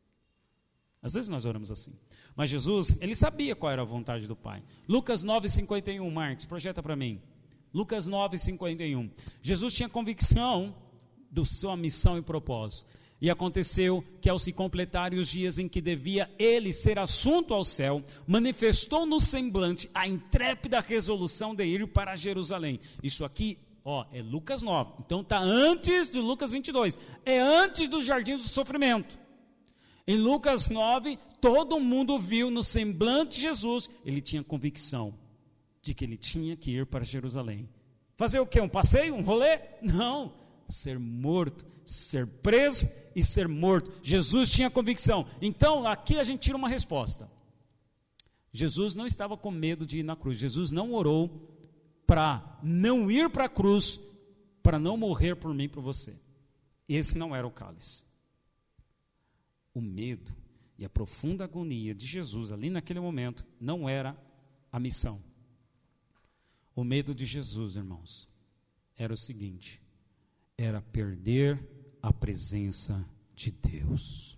[1.01, 1.93] Às vezes nós oramos assim.
[2.35, 4.63] Mas Jesus, ele sabia qual era a vontade do Pai.
[4.87, 7.19] Lucas 9,51, Marcos, projeta para mim.
[7.73, 9.09] Lucas 9,51.
[9.41, 10.75] Jesus tinha convicção
[11.31, 12.85] da sua missão e propósito.
[13.21, 17.63] E aconteceu que, ao se completarem os dias em que devia ele ser assunto ao
[17.63, 22.79] céu, manifestou no semblante a intrépida resolução de ir para Jerusalém.
[23.01, 24.93] Isso aqui, ó, é Lucas 9.
[24.99, 26.97] Então está antes de Lucas 22.
[27.23, 29.20] É antes dos jardins do sofrimento.
[30.11, 35.13] Em Lucas 9, todo mundo viu no semblante de Jesus, ele tinha convicção
[35.81, 37.69] de que ele tinha que ir para Jerusalém.
[38.17, 38.59] Fazer o quê?
[38.59, 39.15] Um passeio?
[39.15, 39.57] Um rolê?
[39.81, 40.33] Não
[40.67, 43.89] ser morto, ser preso e ser morto.
[44.03, 45.25] Jesus tinha convicção.
[45.41, 47.31] Então, aqui a gente tira uma resposta.
[48.51, 50.37] Jesus não estava com medo de ir na cruz.
[50.37, 51.49] Jesus não orou
[52.05, 53.97] para não ir para a cruz,
[54.61, 56.19] para não morrer por mim por você.
[56.85, 58.10] Esse não era o cálice.
[59.73, 60.35] O medo
[60.77, 64.17] e a profunda agonia de Jesus ali naquele momento não era
[64.71, 65.23] a missão.
[66.75, 68.27] O medo de Jesus, irmãos,
[68.95, 69.81] era o seguinte:
[70.57, 71.59] era perder
[72.01, 73.05] a presença
[73.35, 74.37] de Deus.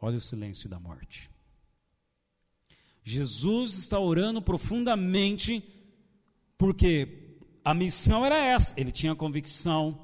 [0.00, 1.30] Olha o silêncio da morte.
[3.02, 5.62] Jesus está orando profundamente,
[6.56, 10.03] porque a missão era essa, ele tinha convicção,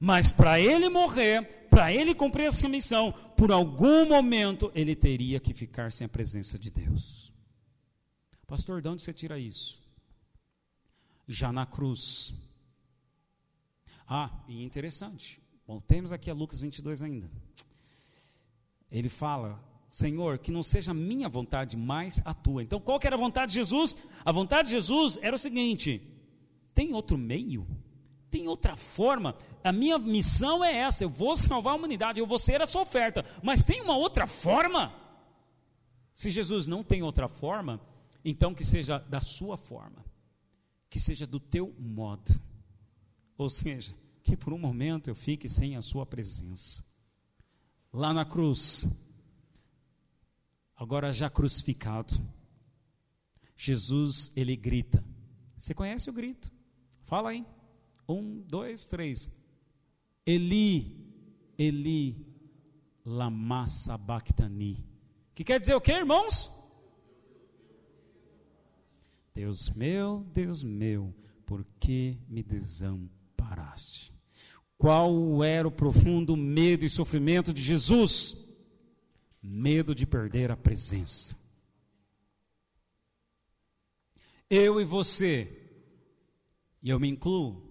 [0.00, 5.54] mas para ele morrer, para ele cumprir essa missão, por algum momento ele teria que
[5.54, 7.30] ficar sem a presença de Deus.
[8.46, 9.80] Pastor, de onde você tira isso?
[11.30, 12.34] já na cruz.
[14.06, 15.40] Ah, e interessante.
[15.66, 17.30] Bom, temos aqui a Lucas 22 ainda.
[18.90, 22.62] Ele fala: Senhor, que não seja minha vontade, mas a tua.
[22.62, 23.94] Então, qual que era a vontade de Jesus?
[24.24, 26.02] A vontade de Jesus era o seguinte:
[26.74, 27.66] tem outro meio?
[28.30, 29.34] Tem outra forma?
[29.64, 32.82] A minha missão é essa: eu vou salvar a humanidade, eu vou ser a sua
[32.82, 34.94] oferta, mas tem uma outra forma?
[36.14, 37.80] Se Jesus não tem outra forma,
[38.24, 40.04] então que seja da sua forma
[40.90, 42.38] que seja do teu modo.
[43.38, 46.84] Ou seja, que por um momento eu fique sem a sua presença.
[47.92, 48.84] Lá na cruz,
[50.76, 52.14] agora já crucificado,
[53.56, 55.02] Jesus, ele grita.
[55.56, 56.52] Você conhece o grito?
[57.04, 57.46] Fala aí.
[58.10, 59.30] Um, dois, três.
[60.26, 61.06] Eli,
[61.56, 62.26] Eli,
[63.04, 64.84] lama sabachthani.
[65.32, 66.50] Que quer dizer o que, irmãos?
[69.32, 71.14] Deus meu, Deus meu,
[71.46, 74.12] por que me desamparaste?
[74.76, 78.36] Qual era o profundo medo e sofrimento de Jesus?
[79.40, 81.38] Medo de perder a presença.
[84.50, 85.70] Eu e você,
[86.82, 87.69] e eu me incluo,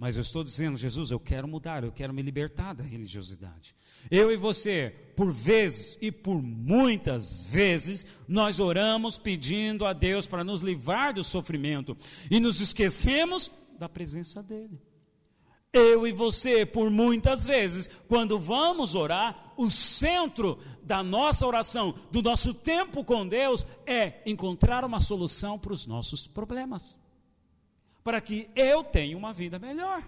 [0.00, 3.76] mas eu estou dizendo, Jesus, eu quero mudar, eu quero me libertar da religiosidade.
[4.10, 10.42] Eu e você, por vezes e por muitas vezes, nós oramos pedindo a Deus para
[10.42, 11.94] nos livrar do sofrimento
[12.30, 14.80] e nos esquecemos da presença dEle.
[15.70, 22.22] Eu e você, por muitas vezes, quando vamos orar, o centro da nossa oração, do
[22.22, 26.96] nosso tempo com Deus, é encontrar uma solução para os nossos problemas,
[28.02, 30.04] para que eu tenha uma vida melhor.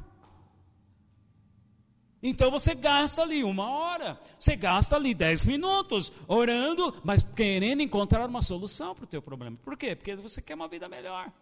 [2.22, 8.28] Então você gasta ali uma hora, você gasta ali dez minutos orando, mas querendo encontrar
[8.28, 9.57] uma solução para o teu problema.
[9.62, 9.96] Por quê?
[9.96, 11.33] Porque você quer uma vida melhor.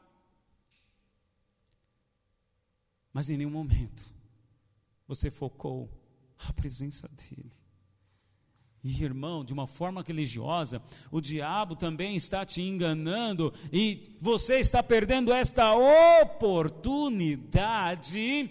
[3.13, 4.15] Mas em nenhum momento
[5.07, 5.91] você focou
[6.49, 7.51] a presença dele.
[8.83, 14.83] E irmão, de uma forma religiosa, o diabo também está te enganando e você está
[14.83, 15.75] perdendo esta
[16.23, 18.49] oportunidade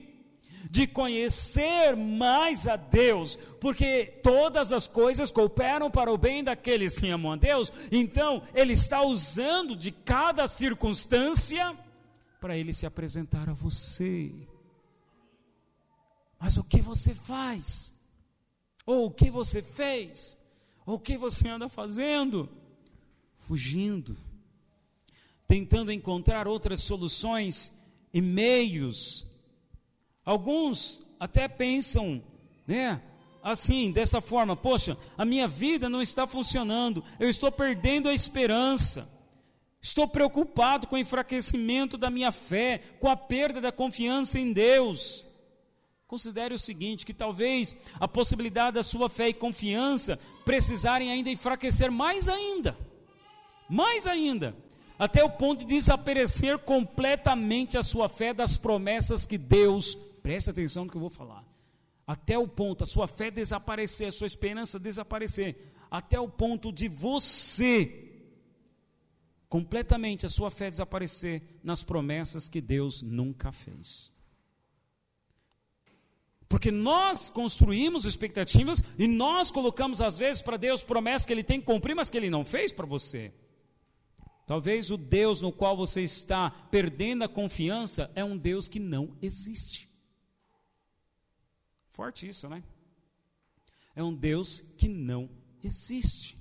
[0.70, 7.10] de conhecer mais a Deus, porque todas as coisas cooperam para o bem daqueles que
[7.10, 11.76] amam a Deus, então ele está usando de cada circunstância
[12.40, 14.32] para ele se apresentar a você.
[16.40, 17.98] Mas o que você faz?
[18.90, 20.38] Ou o que você fez?
[20.86, 22.50] Ou o que você anda fazendo?
[23.38, 24.18] Fugindo,
[25.48, 27.74] tentando encontrar outras soluções
[28.14, 29.30] e meios
[30.30, 32.22] Alguns até pensam,
[32.68, 33.02] né?
[33.42, 39.10] Assim, dessa forma, poxa, a minha vida não está funcionando, eu estou perdendo a esperança.
[39.82, 45.26] Estou preocupado com o enfraquecimento da minha fé, com a perda da confiança em Deus.
[46.10, 51.90] Considere o seguinte: que talvez a possibilidade da sua fé e confiança precisarem ainda enfraquecer
[51.90, 52.78] mais ainda,
[53.70, 54.54] mais ainda,
[54.98, 60.86] até o ponto de desaparecer completamente a sua fé das promessas que Deus Preste atenção
[60.86, 61.44] no que eu vou falar.
[62.06, 66.88] Até o ponto, a sua fé desaparecer, a sua esperança desaparecer, até o ponto de
[66.88, 68.06] você
[69.48, 74.12] completamente a sua fé desaparecer nas promessas que Deus nunca fez.
[76.50, 81.60] Porque nós construímos expectativas e nós colocamos às vezes para Deus promessas que Ele tem
[81.60, 83.32] que cumprir, mas que Ele não fez para você.
[84.48, 89.16] Talvez o Deus no qual você está perdendo a confiança é um Deus que não
[89.22, 89.88] existe.
[91.92, 92.64] Forte isso, né?
[93.96, 95.30] É um Deus que não
[95.64, 96.36] existe.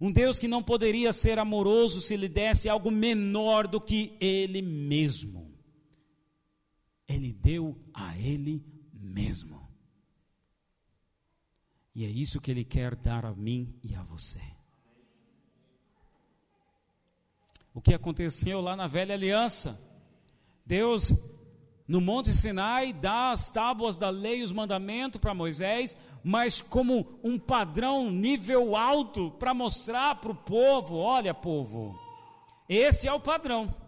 [0.00, 4.60] Um Deus que não poderia ser amoroso se lhe desse algo menor do que Ele
[4.60, 5.54] mesmo.
[7.06, 8.73] Ele deu a Ele
[9.14, 9.62] mesmo.
[11.94, 14.42] E é isso que Ele quer dar a mim e a você.
[17.72, 19.80] O que aconteceu lá na velha aliança?
[20.66, 21.12] Deus
[21.86, 27.18] no Monte Sinai, dá as tábuas da lei e os mandamentos para Moisés, mas como
[27.22, 31.94] um padrão nível alto para mostrar para o povo: olha, povo,
[32.68, 33.83] esse é o padrão.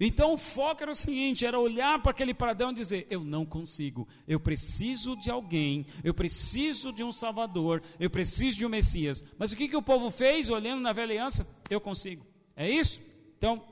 [0.00, 3.44] Então o foco era o seguinte: era olhar para aquele padrão e dizer: eu não
[3.44, 9.22] consigo, eu preciso de alguém, eu preciso de um Salvador, eu preciso de um Messias.
[9.38, 11.46] Mas o que, que o povo fez olhando na velha aliança?
[11.68, 12.24] Eu consigo.
[12.56, 13.02] É isso?
[13.36, 13.62] Então,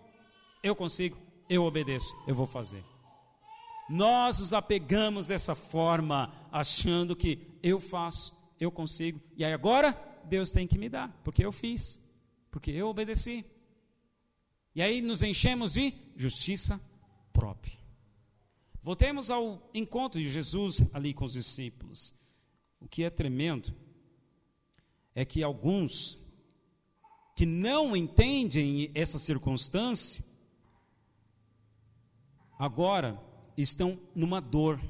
[0.63, 1.17] eu consigo,
[1.49, 2.85] eu obedeço, eu vou fazer.
[3.89, 10.51] Nós nos apegamos dessa forma, achando que eu faço, eu consigo, e aí agora Deus
[10.51, 11.99] tem que me dar, porque eu fiz,
[12.51, 13.47] porque eu obedeci.
[14.75, 16.81] E aí nos enchemos de justiça
[17.33, 17.79] própria.
[18.81, 22.15] Voltemos ao encontro de Jesus ali com os discípulos.
[22.81, 23.75] O que é tremendo
[25.15, 26.17] é que alguns
[27.35, 30.25] que não entendem essa circunstância,
[32.59, 33.17] agora
[33.57, 34.81] estão numa dor.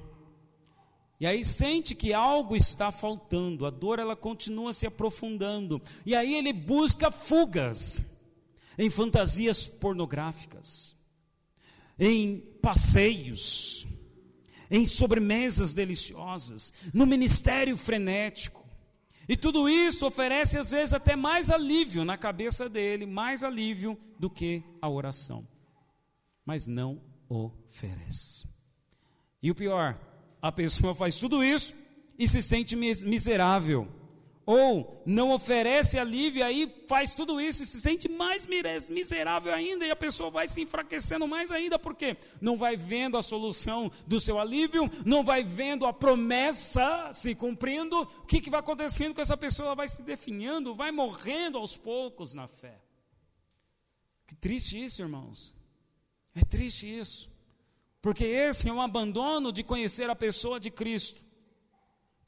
[1.21, 5.83] E aí sente que algo está faltando, a dor ela continua se aprofundando.
[6.07, 8.01] E aí ele busca fugas
[8.77, 10.97] em fantasias pornográficas,
[11.99, 13.87] em passeios,
[14.71, 18.67] em sobremesas deliciosas, no ministério frenético.
[19.29, 24.31] E tudo isso oferece às vezes até mais alívio na cabeça dele, mais alívio do
[24.31, 25.47] que a oração.
[26.45, 28.49] Mas não oferece.
[29.43, 29.99] E o pior,
[30.41, 31.75] a pessoa faz tudo isso
[32.19, 33.89] e se sente miserável.
[34.51, 39.91] Ou não oferece alívio, aí faz tudo isso e se sente mais miserável ainda, e
[39.91, 44.39] a pessoa vai se enfraquecendo mais ainda, porque não vai vendo a solução do seu
[44.39, 48.01] alívio, não vai vendo a promessa se cumprindo.
[48.01, 49.67] O que, que vai acontecendo com essa pessoa?
[49.67, 52.81] Ela vai se definhando, vai morrendo aos poucos na fé.
[54.27, 55.55] Que triste isso, irmãos.
[56.35, 57.31] É triste isso.
[58.01, 61.28] Porque esse é um abandono de conhecer a pessoa de Cristo.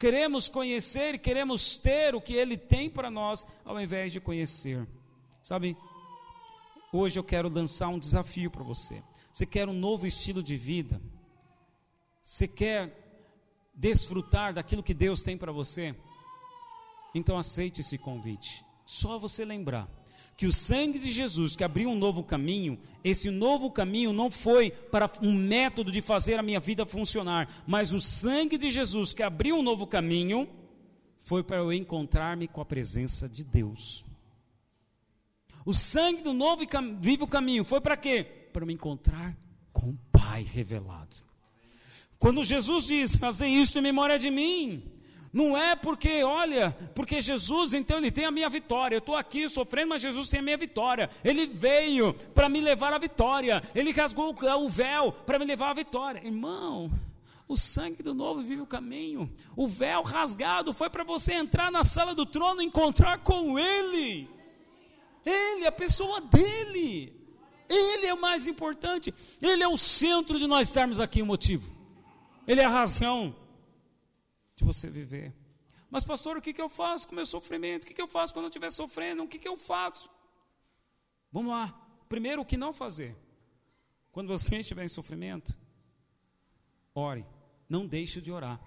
[0.01, 4.89] Queremos conhecer, queremos ter o que Ele tem para nós, ao invés de conhecer.
[5.43, 5.77] Sabe,
[6.91, 9.03] hoje eu quero lançar um desafio para você.
[9.31, 10.99] Você quer um novo estilo de vida?
[12.23, 12.97] Você quer
[13.75, 15.95] desfrutar daquilo que Deus tem para você?
[17.15, 18.65] Então aceite esse convite.
[18.87, 19.87] Só você lembrar
[20.41, 24.71] que o sangue de Jesus que abriu um novo caminho, esse novo caminho não foi
[24.71, 29.23] para um método de fazer a minha vida funcionar, mas o sangue de Jesus que
[29.23, 30.49] abriu um novo caminho
[31.19, 34.03] foi para eu encontrar-me com a presença de Deus.
[35.63, 36.69] O sangue do novo e
[36.99, 38.25] vivo caminho foi para quê?
[38.51, 39.37] Para me encontrar
[39.75, 41.17] com o Pai revelado.
[42.19, 44.83] Quando Jesus diz: Fazer isso em memória de mim,
[45.33, 48.97] não é porque, olha, porque Jesus, então, ele tem a minha vitória.
[48.97, 51.09] Eu estou aqui sofrendo, mas Jesus tem a minha vitória.
[51.23, 53.63] Ele veio para me levar à vitória.
[53.73, 56.21] Ele rasgou o véu para me levar à vitória.
[56.25, 56.91] Irmão,
[57.47, 59.33] o sangue do novo vive o caminho.
[59.55, 64.29] O véu rasgado foi para você entrar na sala do trono e encontrar com Ele.
[65.25, 67.15] Ele, a pessoa dele.
[67.69, 69.15] Ele é o mais importante.
[69.41, 71.73] Ele é o centro de nós estarmos aqui, o motivo.
[72.49, 73.33] Ele é a razão
[74.61, 75.35] de você viver.
[75.91, 77.85] Mas, pastor, o que, eu faço com o meu sofrimento?
[77.85, 79.25] O que, que eu faço quando eu estiver sofrendo?
[79.25, 80.09] O que, que eu faço?
[81.33, 81.75] Vamos lá.
[82.09, 83.17] Primeiro, o que não fazer?
[84.13, 85.57] Quando você estiver em sofrimento,
[86.95, 87.27] ore.
[87.69, 88.61] Não deixe de orar.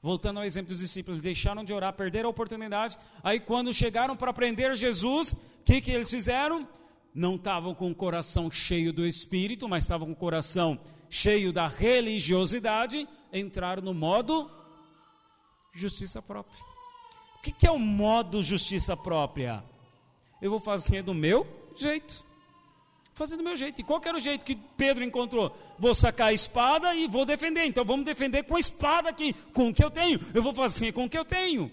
[0.00, 2.96] Voltando ao exemplo dos discípulos, deixaram de orar, perderam a oportunidade.
[3.22, 6.68] Aí, quando chegaram para prender Jesus, o que, que eles fizeram?
[7.12, 10.78] Não estavam com o coração cheio do Espírito, mas estavam com o coração
[11.10, 13.08] cheio da religiosidade.
[13.32, 14.48] Entraram no modo
[15.72, 16.56] justiça própria.
[17.36, 19.62] O que, é o modo justiça própria?
[20.42, 21.46] Eu vou fazer do meu
[21.76, 22.24] jeito.
[23.14, 23.80] Fazer do meu jeito.
[23.80, 25.56] E qual era o jeito que Pedro encontrou?
[25.78, 27.64] Vou sacar a espada e vou defender.
[27.64, 30.20] Então vamos defender com a espada aqui, com o que eu tenho.
[30.34, 31.70] Eu vou fazer com o que eu tenho.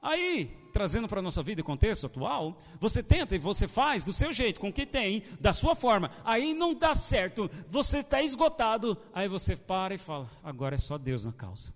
[0.00, 4.12] Aí, trazendo para a nossa vida e contexto atual, você tenta e você faz do
[4.12, 6.10] seu jeito, com o que tem, da sua forma.
[6.24, 8.96] Aí não dá certo, você está esgotado.
[9.12, 11.72] Aí você para e fala: agora é só Deus na causa.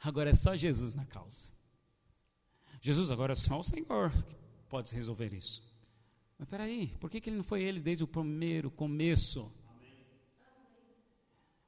[0.00, 1.50] Agora é só Jesus na causa.
[2.80, 4.36] Jesus, agora é só o Senhor que
[4.68, 5.62] pode resolver isso.
[6.38, 9.52] Mas peraí, por que, que ele não foi ele desde o primeiro começo?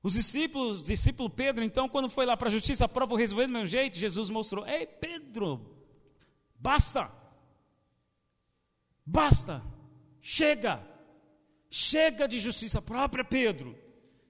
[0.03, 3.53] Os discípulos, discípulo Pedro, então, quando foi lá para a justiça, prova, vou resolver do
[3.53, 5.77] meu jeito, Jesus mostrou: Ei, Pedro,
[6.55, 7.11] basta,
[9.05, 9.63] basta,
[10.23, 10.83] chega,
[11.69, 13.77] chega de justiça própria, Pedro.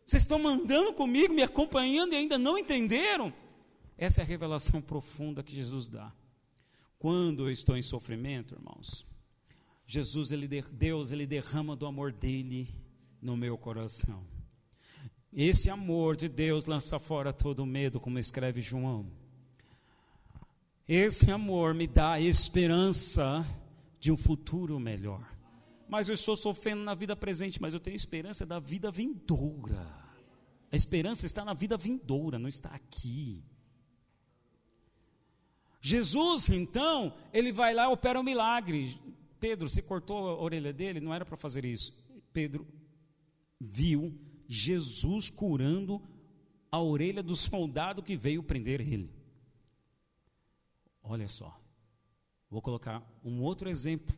[0.04, 3.32] Vocês estão mandando comigo, me acompanhando e ainda não entenderam?
[4.00, 6.10] Essa é a revelação profunda que Jesus dá.
[6.98, 9.06] Quando eu estou em sofrimento, irmãos,
[9.86, 12.74] Jesus, ele, Deus, ele derrama do amor dele
[13.20, 14.24] no meu coração.
[15.30, 19.06] Esse amor de Deus lança fora todo medo, como escreve João.
[20.88, 23.46] Esse amor me dá a esperança
[24.00, 25.30] de um futuro melhor.
[25.86, 29.86] Mas eu estou sofrendo na vida presente, mas eu tenho esperança da vida vindoura.
[30.72, 33.44] A esperança está na vida vindoura, não está aqui.
[35.80, 38.98] Jesus, então, ele vai lá e opera um milagre.
[39.38, 41.00] Pedro, você cortou a orelha dele?
[41.00, 41.94] Não era para fazer isso.
[42.32, 42.66] Pedro
[43.58, 44.14] viu
[44.46, 46.02] Jesus curando
[46.70, 49.10] a orelha do soldado que veio prender ele.
[51.02, 51.58] Olha só.
[52.50, 54.14] Vou colocar um outro exemplo.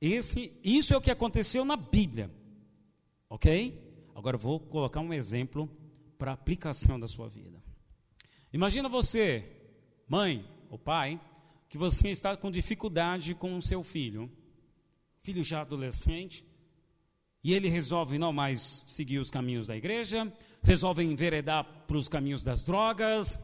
[0.00, 2.30] Esse, isso é o que aconteceu na Bíblia.
[3.30, 4.10] OK?
[4.14, 5.70] Agora vou colocar um exemplo
[6.18, 7.62] para aplicação da sua vida.
[8.52, 9.44] Imagina você,
[10.08, 11.20] mãe, o pai,
[11.68, 14.30] que você está com dificuldade com o seu filho,
[15.22, 16.44] filho já adolescente,
[17.42, 22.42] e ele resolve não mais seguir os caminhos da igreja, resolve enveredar para os caminhos
[22.42, 23.38] das drogas,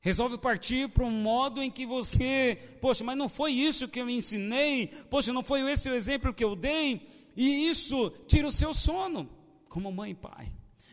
[0.00, 4.08] resolve partir para um modo em que você, poxa, mas não foi isso que eu
[4.08, 7.06] ensinei, poxa, não foi esse o exemplo que eu dei,
[7.36, 9.28] e isso tira o seu sono,
[9.68, 10.52] como mãe e pai.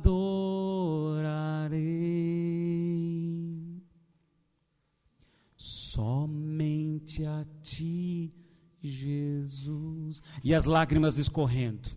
[5.58, 8.32] Somente a ti,
[8.80, 10.22] Jesus.
[10.44, 11.90] E as lágrimas escorrendo.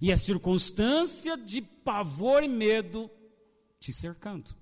[0.00, 3.10] E a circunstância de pavor e medo
[3.80, 4.54] te cercando.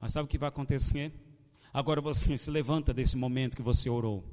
[0.00, 1.12] Mas sabe o que vai acontecer?
[1.72, 4.24] Agora você se levanta desse momento que você orou.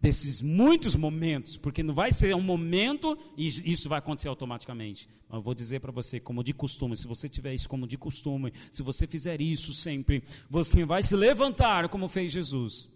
[0.00, 5.06] Desses muitos momentos, porque não vai ser um momento e isso vai acontecer automaticamente.
[5.28, 7.98] Mas eu vou dizer para você, como de costume, se você tiver isso como de
[7.98, 12.88] costume, se você fizer isso sempre, você vai se levantar como fez Jesus.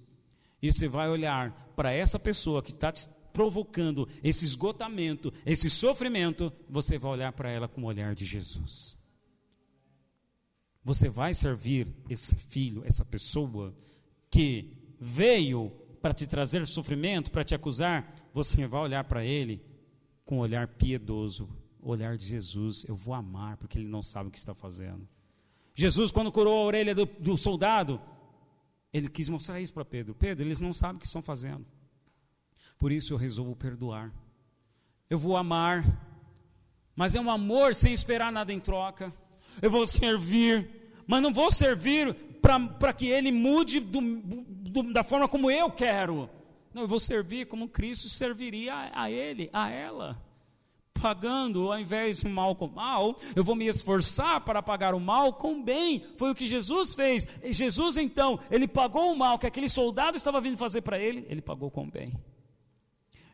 [0.62, 6.50] E você vai olhar para essa pessoa que está te provocando esse esgotamento, esse sofrimento,
[6.70, 8.96] você vai olhar para ela com o olhar de Jesus.
[10.84, 13.74] Você vai servir esse filho, essa pessoa
[14.30, 15.70] que veio
[16.02, 19.64] para te trazer sofrimento, para te acusar, você vai olhar para ele
[20.26, 21.48] com um olhar piedoso,
[21.80, 22.84] olhar de Jesus.
[22.86, 25.08] Eu vou amar, porque ele não sabe o que está fazendo.
[25.74, 27.98] Jesus, quando curou a orelha do, do soldado,
[28.92, 31.64] ele quis mostrar isso para Pedro: Pedro, eles não sabem o que estão fazendo.
[32.78, 34.12] Por isso eu resolvo perdoar.
[35.08, 35.82] Eu vou amar,
[36.94, 39.10] mas é um amor sem esperar nada em troca
[39.60, 40.68] eu vou servir,
[41.06, 42.14] mas não vou servir
[42.78, 46.28] para que ele mude do, do, da forma como eu quero.
[46.74, 50.20] Não, eu vou servir como Cristo serviria a, a ele, a ela.
[51.00, 55.34] Pagando ao invés de mal com mal, eu vou me esforçar para pagar o mal
[55.34, 56.02] com bem.
[56.16, 57.26] Foi o que Jesus fez.
[57.42, 61.24] E Jesus, então, ele pagou o mal que aquele soldado estava vindo fazer para ele,
[61.28, 62.12] ele pagou com bem.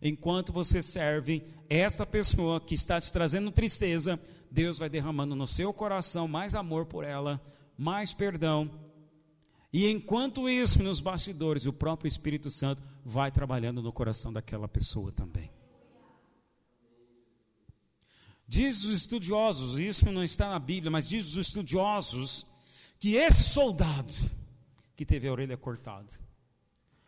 [0.03, 4.18] Enquanto você serve essa pessoa que está te trazendo tristeza,
[4.51, 7.41] Deus vai derramando no seu coração mais amor por ela,
[7.79, 8.71] mais perdão.
[9.73, 15.13] E enquanto isso, nos bastidores, o próprio Espírito Santo vai trabalhando no coração daquela pessoa
[15.13, 15.51] também.
[18.49, 22.45] Diz os estudiosos, isso não está na Bíblia, mas diz os estudiosos,
[22.99, 24.13] que esse soldado
[24.97, 26.11] que teve a orelha cortada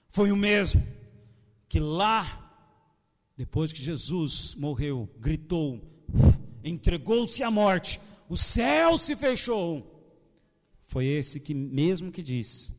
[0.09, 0.87] foi o mesmo
[1.69, 2.39] que lá
[3.37, 5.92] depois que Jesus morreu, gritou,
[6.65, 9.89] entregou-se à morte, o céu se fechou.
[10.87, 12.75] Foi esse que mesmo que disse: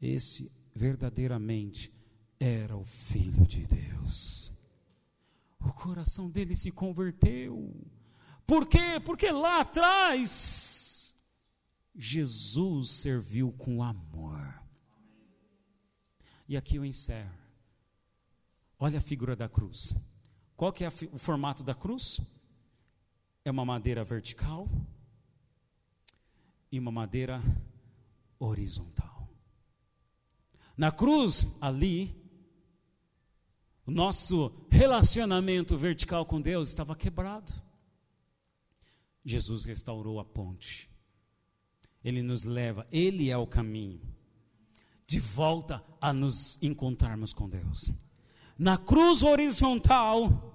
[0.00, 1.92] esse verdadeiramente
[2.38, 4.52] era o Filho de Deus.
[5.60, 7.74] O coração dele se converteu.
[8.46, 9.00] Por quê?
[9.04, 11.14] Porque lá atrás
[11.94, 14.62] Jesus serviu com amor.
[16.48, 17.34] E aqui eu encerro.
[18.78, 19.94] Olha a figura da cruz.
[20.56, 22.20] Qual que é o formato da cruz?
[23.46, 24.68] É uma madeira vertical
[26.72, 27.40] e uma madeira
[28.40, 29.28] horizontal.
[30.76, 32.12] Na cruz, ali,
[33.86, 37.52] o nosso relacionamento vertical com Deus estava quebrado.
[39.24, 40.90] Jesus restaurou a ponte.
[42.02, 44.02] Ele nos leva, Ele é o caminho
[45.06, 47.92] de volta a nos encontrarmos com Deus.
[48.58, 50.52] Na cruz horizontal,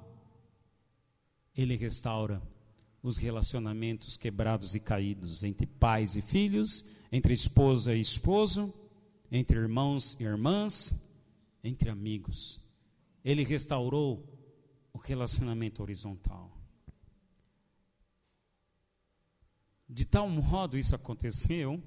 [1.55, 2.50] ele restaura
[3.03, 8.73] os relacionamentos quebrados e caídos entre pais e filhos, entre esposa e esposo,
[9.31, 10.93] entre irmãos e irmãs,
[11.63, 12.59] entre amigos.
[13.23, 14.23] Ele restaurou
[14.93, 16.51] o relacionamento horizontal.
[19.89, 21.81] De tal modo isso aconteceu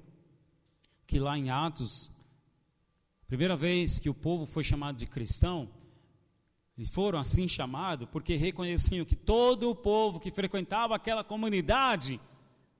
[1.07, 2.11] que lá em Atos,
[3.27, 5.69] primeira vez que o povo foi chamado de cristão,
[6.77, 12.19] e foram assim chamados porque reconheciam que todo o povo que frequentava aquela comunidade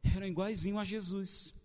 [0.04, 1.56] eram iguaizinho a Jesus.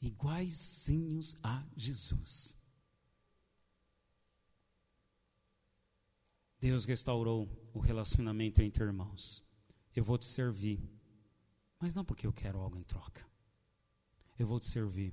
[0.00, 2.56] Iguaizinhos a Jesus.
[6.58, 9.44] Deus restaurou o relacionamento entre irmãos.
[9.94, 10.80] Eu vou te servir,
[11.78, 13.26] mas não porque eu quero algo em troca.
[14.38, 15.12] Eu vou te servir,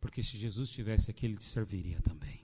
[0.00, 2.43] porque se Jesus estivesse aqui, ele te serviria também.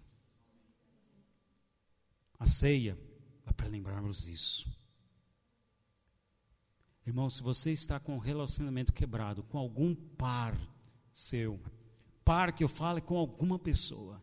[2.41, 2.99] A ceia
[3.47, 4.69] é para lembrarmos isso.
[7.07, 10.59] Irmão, se você está com um relacionamento quebrado com algum par
[11.13, 11.61] seu,
[12.25, 14.21] par que eu falo é com alguma pessoa,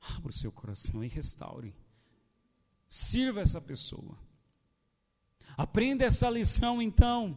[0.00, 1.76] Abra o seu coração e restaure.
[2.88, 4.18] Sirva essa pessoa.
[5.56, 7.36] Aprenda essa lição então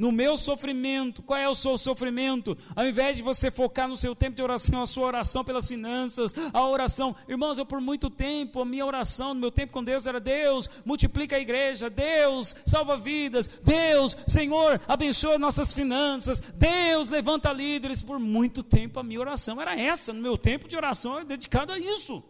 [0.00, 1.22] no meu sofrimento.
[1.22, 2.56] Qual é o seu sofrimento?
[2.74, 6.32] Ao invés de você focar no seu tempo de oração, a sua oração pelas finanças,
[6.54, 7.14] a oração.
[7.28, 10.70] Irmãos, eu por muito tempo, a minha oração no meu tempo com Deus era: Deus,
[10.86, 18.02] multiplica a igreja, Deus, salva vidas, Deus, Senhor, abençoa nossas finanças, Deus, levanta líderes.
[18.02, 21.72] Por muito tempo a minha oração era essa, no meu tempo de oração é dedicado
[21.72, 22.24] a isso.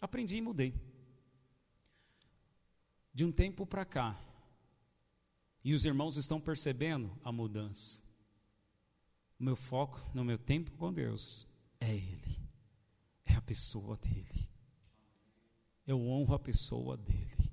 [0.00, 0.72] Aprendi e mudei.
[3.12, 4.18] De um tempo para cá,
[5.64, 8.02] e os irmãos estão percebendo a mudança.
[9.40, 11.46] O meu foco no meu tempo com Deus
[11.80, 12.38] é Ele,
[13.24, 14.50] é a pessoa dele.
[15.86, 17.50] Eu honro a pessoa dele.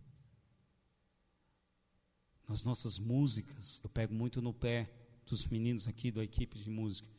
[2.47, 4.91] Nas nossas músicas, eu pego muito no pé
[5.25, 7.09] dos meninos aqui da equipe de música.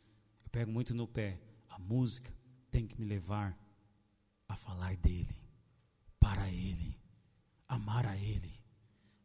[0.43, 1.41] Eu pego muito no pé.
[1.69, 2.31] A música
[2.69, 3.57] tem que me levar
[4.47, 5.35] a falar dele,
[6.19, 6.99] para ele,
[7.67, 8.62] amar a ele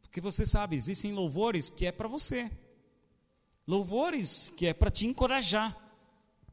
[0.08, 2.50] porque você sabe, existem louvores que é para você.
[3.66, 5.76] Louvores que é para te encorajar.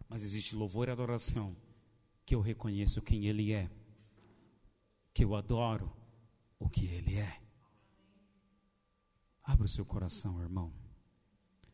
[0.09, 1.55] Mas existe louvor e adoração
[2.25, 3.71] que eu reconheço quem ele é.
[5.13, 5.89] Que eu adoro
[6.59, 7.41] o que ele é.
[9.41, 10.73] Abra o seu coração, irmão.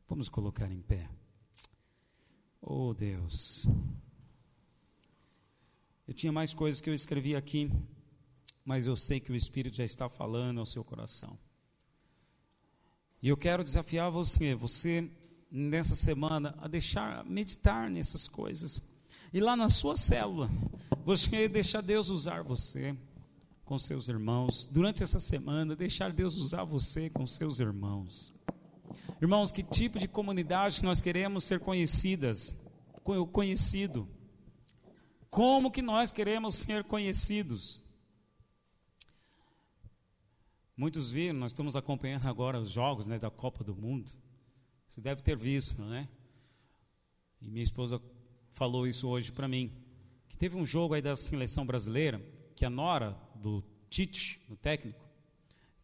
[0.08, 1.10] Vamos colocar em pé.
[2.62, 3.66] Oh Deus.
[6.08, 7.72] Eu tinha mais coisas que eu escrevi aqui,
[8.64, 11.40] mas eu sei que o Espírito já está falando ao seu coração.
[13.22, 15.08] E eu quero desafiar você, você
[15.52, 18.82] nessa semana, a deixar, meditar nessas coisas.
[19.32, 20.50] E lá na sua célula,
[21.06, 22.96] você deixar Deus usar você
[23.64, 24.68] com seus irmãos.
[24.72, 28.34] Durante essa semana, deixar Deus usar você com seus irmãos.
[29.22, 32.56] Irmãos, que tipo de comunidade nós queremos ser conhecidas?
[33.32, 34.08] Conhecido.
[35.30, 37.80] Como que nós queremos ser conhecidos?
[40.82, 44.12] Muitos viram, nós estamos acompanhando agora os jogos né, da Copa do Mundo.
[44.88, 46.10] Você deve ter visto, não é?
[47.40, 48.02] E minha esposa
[48.50, 49.72] falou isso hoje para mim.
[50.28, 52.20] Que teve um jogo aí da seleção brasileira,
[52.56, 55.08] que a Nora, do Tite, o técnico,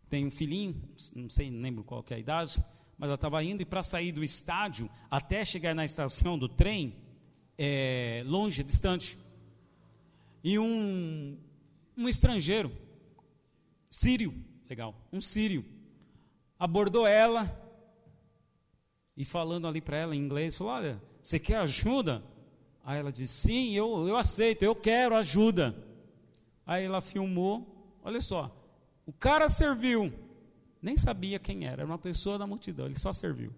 [0.10, 0.82] tem um filhinho,
[1.16, 2.58] não sei, não lembro qual é a idade,
[2.98, 6.96] mas ela estava indo e para sair do estádio até chegar na estação do trem,
[7.56, 9.16] é, longe, distante.
[10.44, 11.38] E um,
[11.96, 12.72] um estrangeiro,
[13.92, 14.96] sírio, Legal.
[15.12, 15.64] Um sírio
[16.60, 17.64] abordou ela
[19.16, 22.24] e falando ali para ela em inglês, falou: Olha, você quer ajuda?
[22.84, 25.76] Aí ela disse: Sim, eu, eu aceito, eu quero ajuda.
[26.66, 28.54] Aí ela filmou, olha só,
[29.06, 30.14] o cara serviu,
[30.82, 33.54] nem sabia quem era, era uma pessoa da multidão, ele só serviu.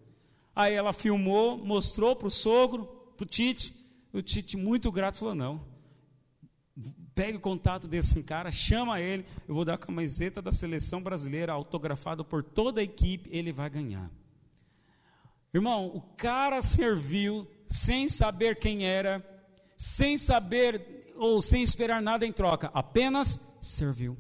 [0.56, 2.86] Aí ela filmou, mostrou para o sogro,
[3.18, 3.76] para o Tite,
[4.14, 5.62] o Tite, muito grato, falou: Não,
[7.20, 11.52] pegue o contato desse cara, chama ele, eu vou dar a camiseta da seleção brasileira
[11.52, 14.10] autografada por toda a equipe, ele vai ganhar.
[15.54, 19.22] Irmão, o cara serviu sem saber quem era,
[19.76, 24.18] sem saber ou sem esperar nada em troca, apenas serviu.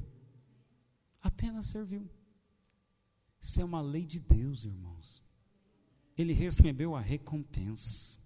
[1.21, 2.05] Apenas serviu.
[3.39, 5.23] Isso é uma lei de Deus, irmãos.
[6.17, 8.19] Ele recebeu a recompensa.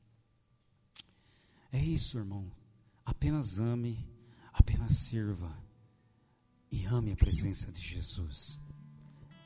[1.71, 2.51] É isso, irmão.
[3.05, 4.12] Apenas ame
[4.53, 5.51] Apenas sirva
[6.71, 8.59] e ame a presença de Jesus.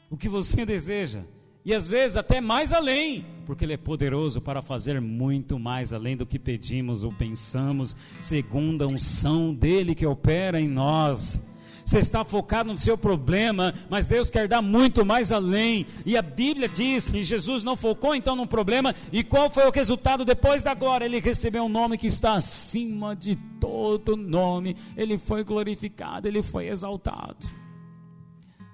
[0.10, 1.24] O que você deseja,
[1.66, 6.16] e às vezes até mais além, porque Ele é poderoso para fazer muito mais além
[6.16, 11.40] do que pedimos ou pensamos, segundo a unção dele que opera em nós.
[11.88, 15.86] Você está focado no seu problema, mas Deus quer dar muito mais além.
[16.06, 18.94] E a Bíblia diz que Jesus não focou então no problema.
[19.10, 21.06] E qual foi o resultado depois da glória?
[21.06, 24.76] Ele recebeu um nome que está acima de todo nome.
[24.98, 27.48] Ele foi glorificado, ele foi exaltado.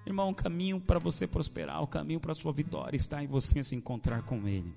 [0.08, 3.64] Irmão, o caminho para você prosperar, o caminho para a sua vitória está em você
[3.64, 4.74] se encontrar com Ele.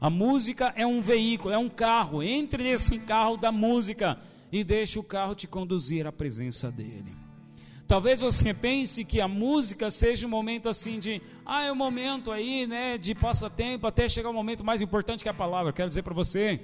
[0.00, 2.22] A música é um veículo, é um carro.
[2.22, 4.16] Entre nesse carro da música
[4.52, 7.21] e deixe o carro te conduzir à presença dEle.
[7.92, 12.32] Talvez você pense que a música seja um momento assim de, ah, é um momento
[12.32, 15.74] aí, né, de passatempo até chegar o um momento mais importante que a palavra.
[15.74, 16.58] Quero dizer para você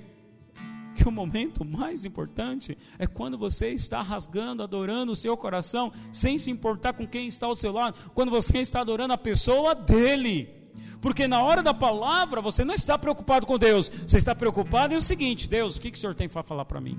[0.97, 6.39] que o momento mais importante é quando você está rasgando, adorando o seu coração, sem
[6.39, 10.49] se importar com quem está ao seu lado, quando você está adorando a pessoa dele.
[10.99, 14.97] Porque na hora da palavra você não está preocupado com Deus, você está preocupado em
[14.97, 16.99] o seguinte: Deus, o que, que o Senhor tem para falar para mim?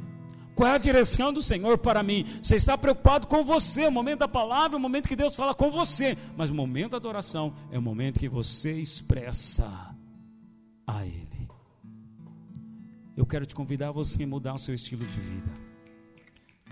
[0.59, 2.25] Qual é a direção do Senhor para mim?
[2.43, 5.71] Você está preocupado com você, o momento da palavra, o momento que Deus fala com
[5.71, 6.17] você.
[6.35, 9.95] Mas o momento da adoração é o momento que você expressa
[10.85, 11.47] a Ele.
[13.15, 15.49] Eu quero te convidar a você a mudar o seu estilo de vida.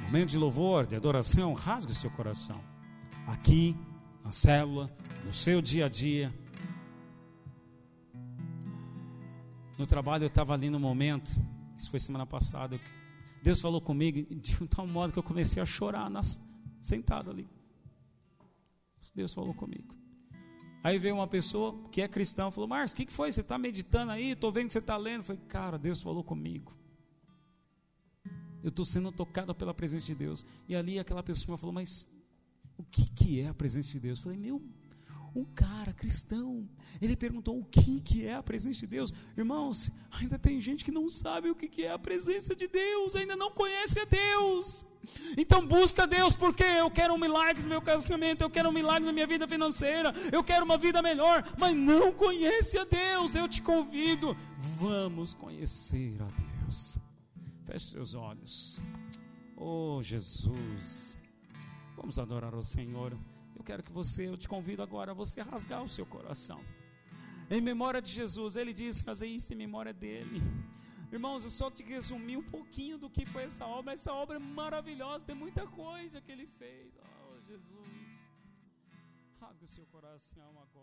[0.02, 2.60] Momento de louvor, de adoração, rasgue o seu coração.
[3.26, 3.74] Aqui,
[4.22, 4.94] na célula,
[5.26, 6.38] no seu dia a dia.
[9.78, 11.42] No trabalho eu estava ali no momento,
[11.78, 12.78] isso foi semana passada,
[13.48, 16.38] Deus falou comigo de um tal modo que eu comecei a chorar nas,
[16.82, 17.48] sentado ali.
[19.16, 19.96] Deus falou comigo.
[20.84, 23.32] Aí veio uma pessoa que é cristã, falou: Márcio, o que, que foi?
[23.32, 24.32] Você está meditando aí?
[24.32, 25.20] Estou vendo que você está lendo.
[25.20, 26.78] Eu falei: Cara, Deus falou comigo.
[28.62, 30.46] Eu estou sendo tocado pela presença de Deus.
[30.68, 32.06] E ali aquela pessoa falou: Mas
[32.78, 34.20] o que, que é a presença de Deus?
[34.20, 34.62] Eu falei: Meu,
[35.40, 36.68] um cara cristão,
[37.02, 39.14] ele perguntou o que, que é a presença de Deus.
[39.38, 43.16] Irmãos, ainda tem gente que não sabe o que, que é a presença de Deus,
[43.16, 44.86] ainda não conhece a Deus.
[45.38, 49.06] Então busca Deus, porque eu quero um milagre no meu casamento, eu quero um milagre
[49.06, 53.36] na minha vida financeira, eu quero uma vida melhor, mas não conhece a Deus.
[53.36, 56.98] Eu te convido, vamos conhecer a Deus.
[57.66, 58.82] Feche seus olhos.
[59.56, 61.18] Oh Jesus,
[61.96, 63.18] vamos adorar o Senhor.
[63.68, 66.60] Quero que você, eu te convido agora a você rasgar o seu coração.
[67.56, 70.40] Em memória de Jesus, ele disse: fazer isso em memória dele.
[71.12, 73.92] Irmãos, eu só te resumi um pouquinho do que foi essa obra.
[73.92, 76.94] Essa obra é maravilhosa, tem muita coisa que ele fez.
[77.26, 78.08] Oh, Jesus.
[79.42, 80.77] Rasga o seu coração agora.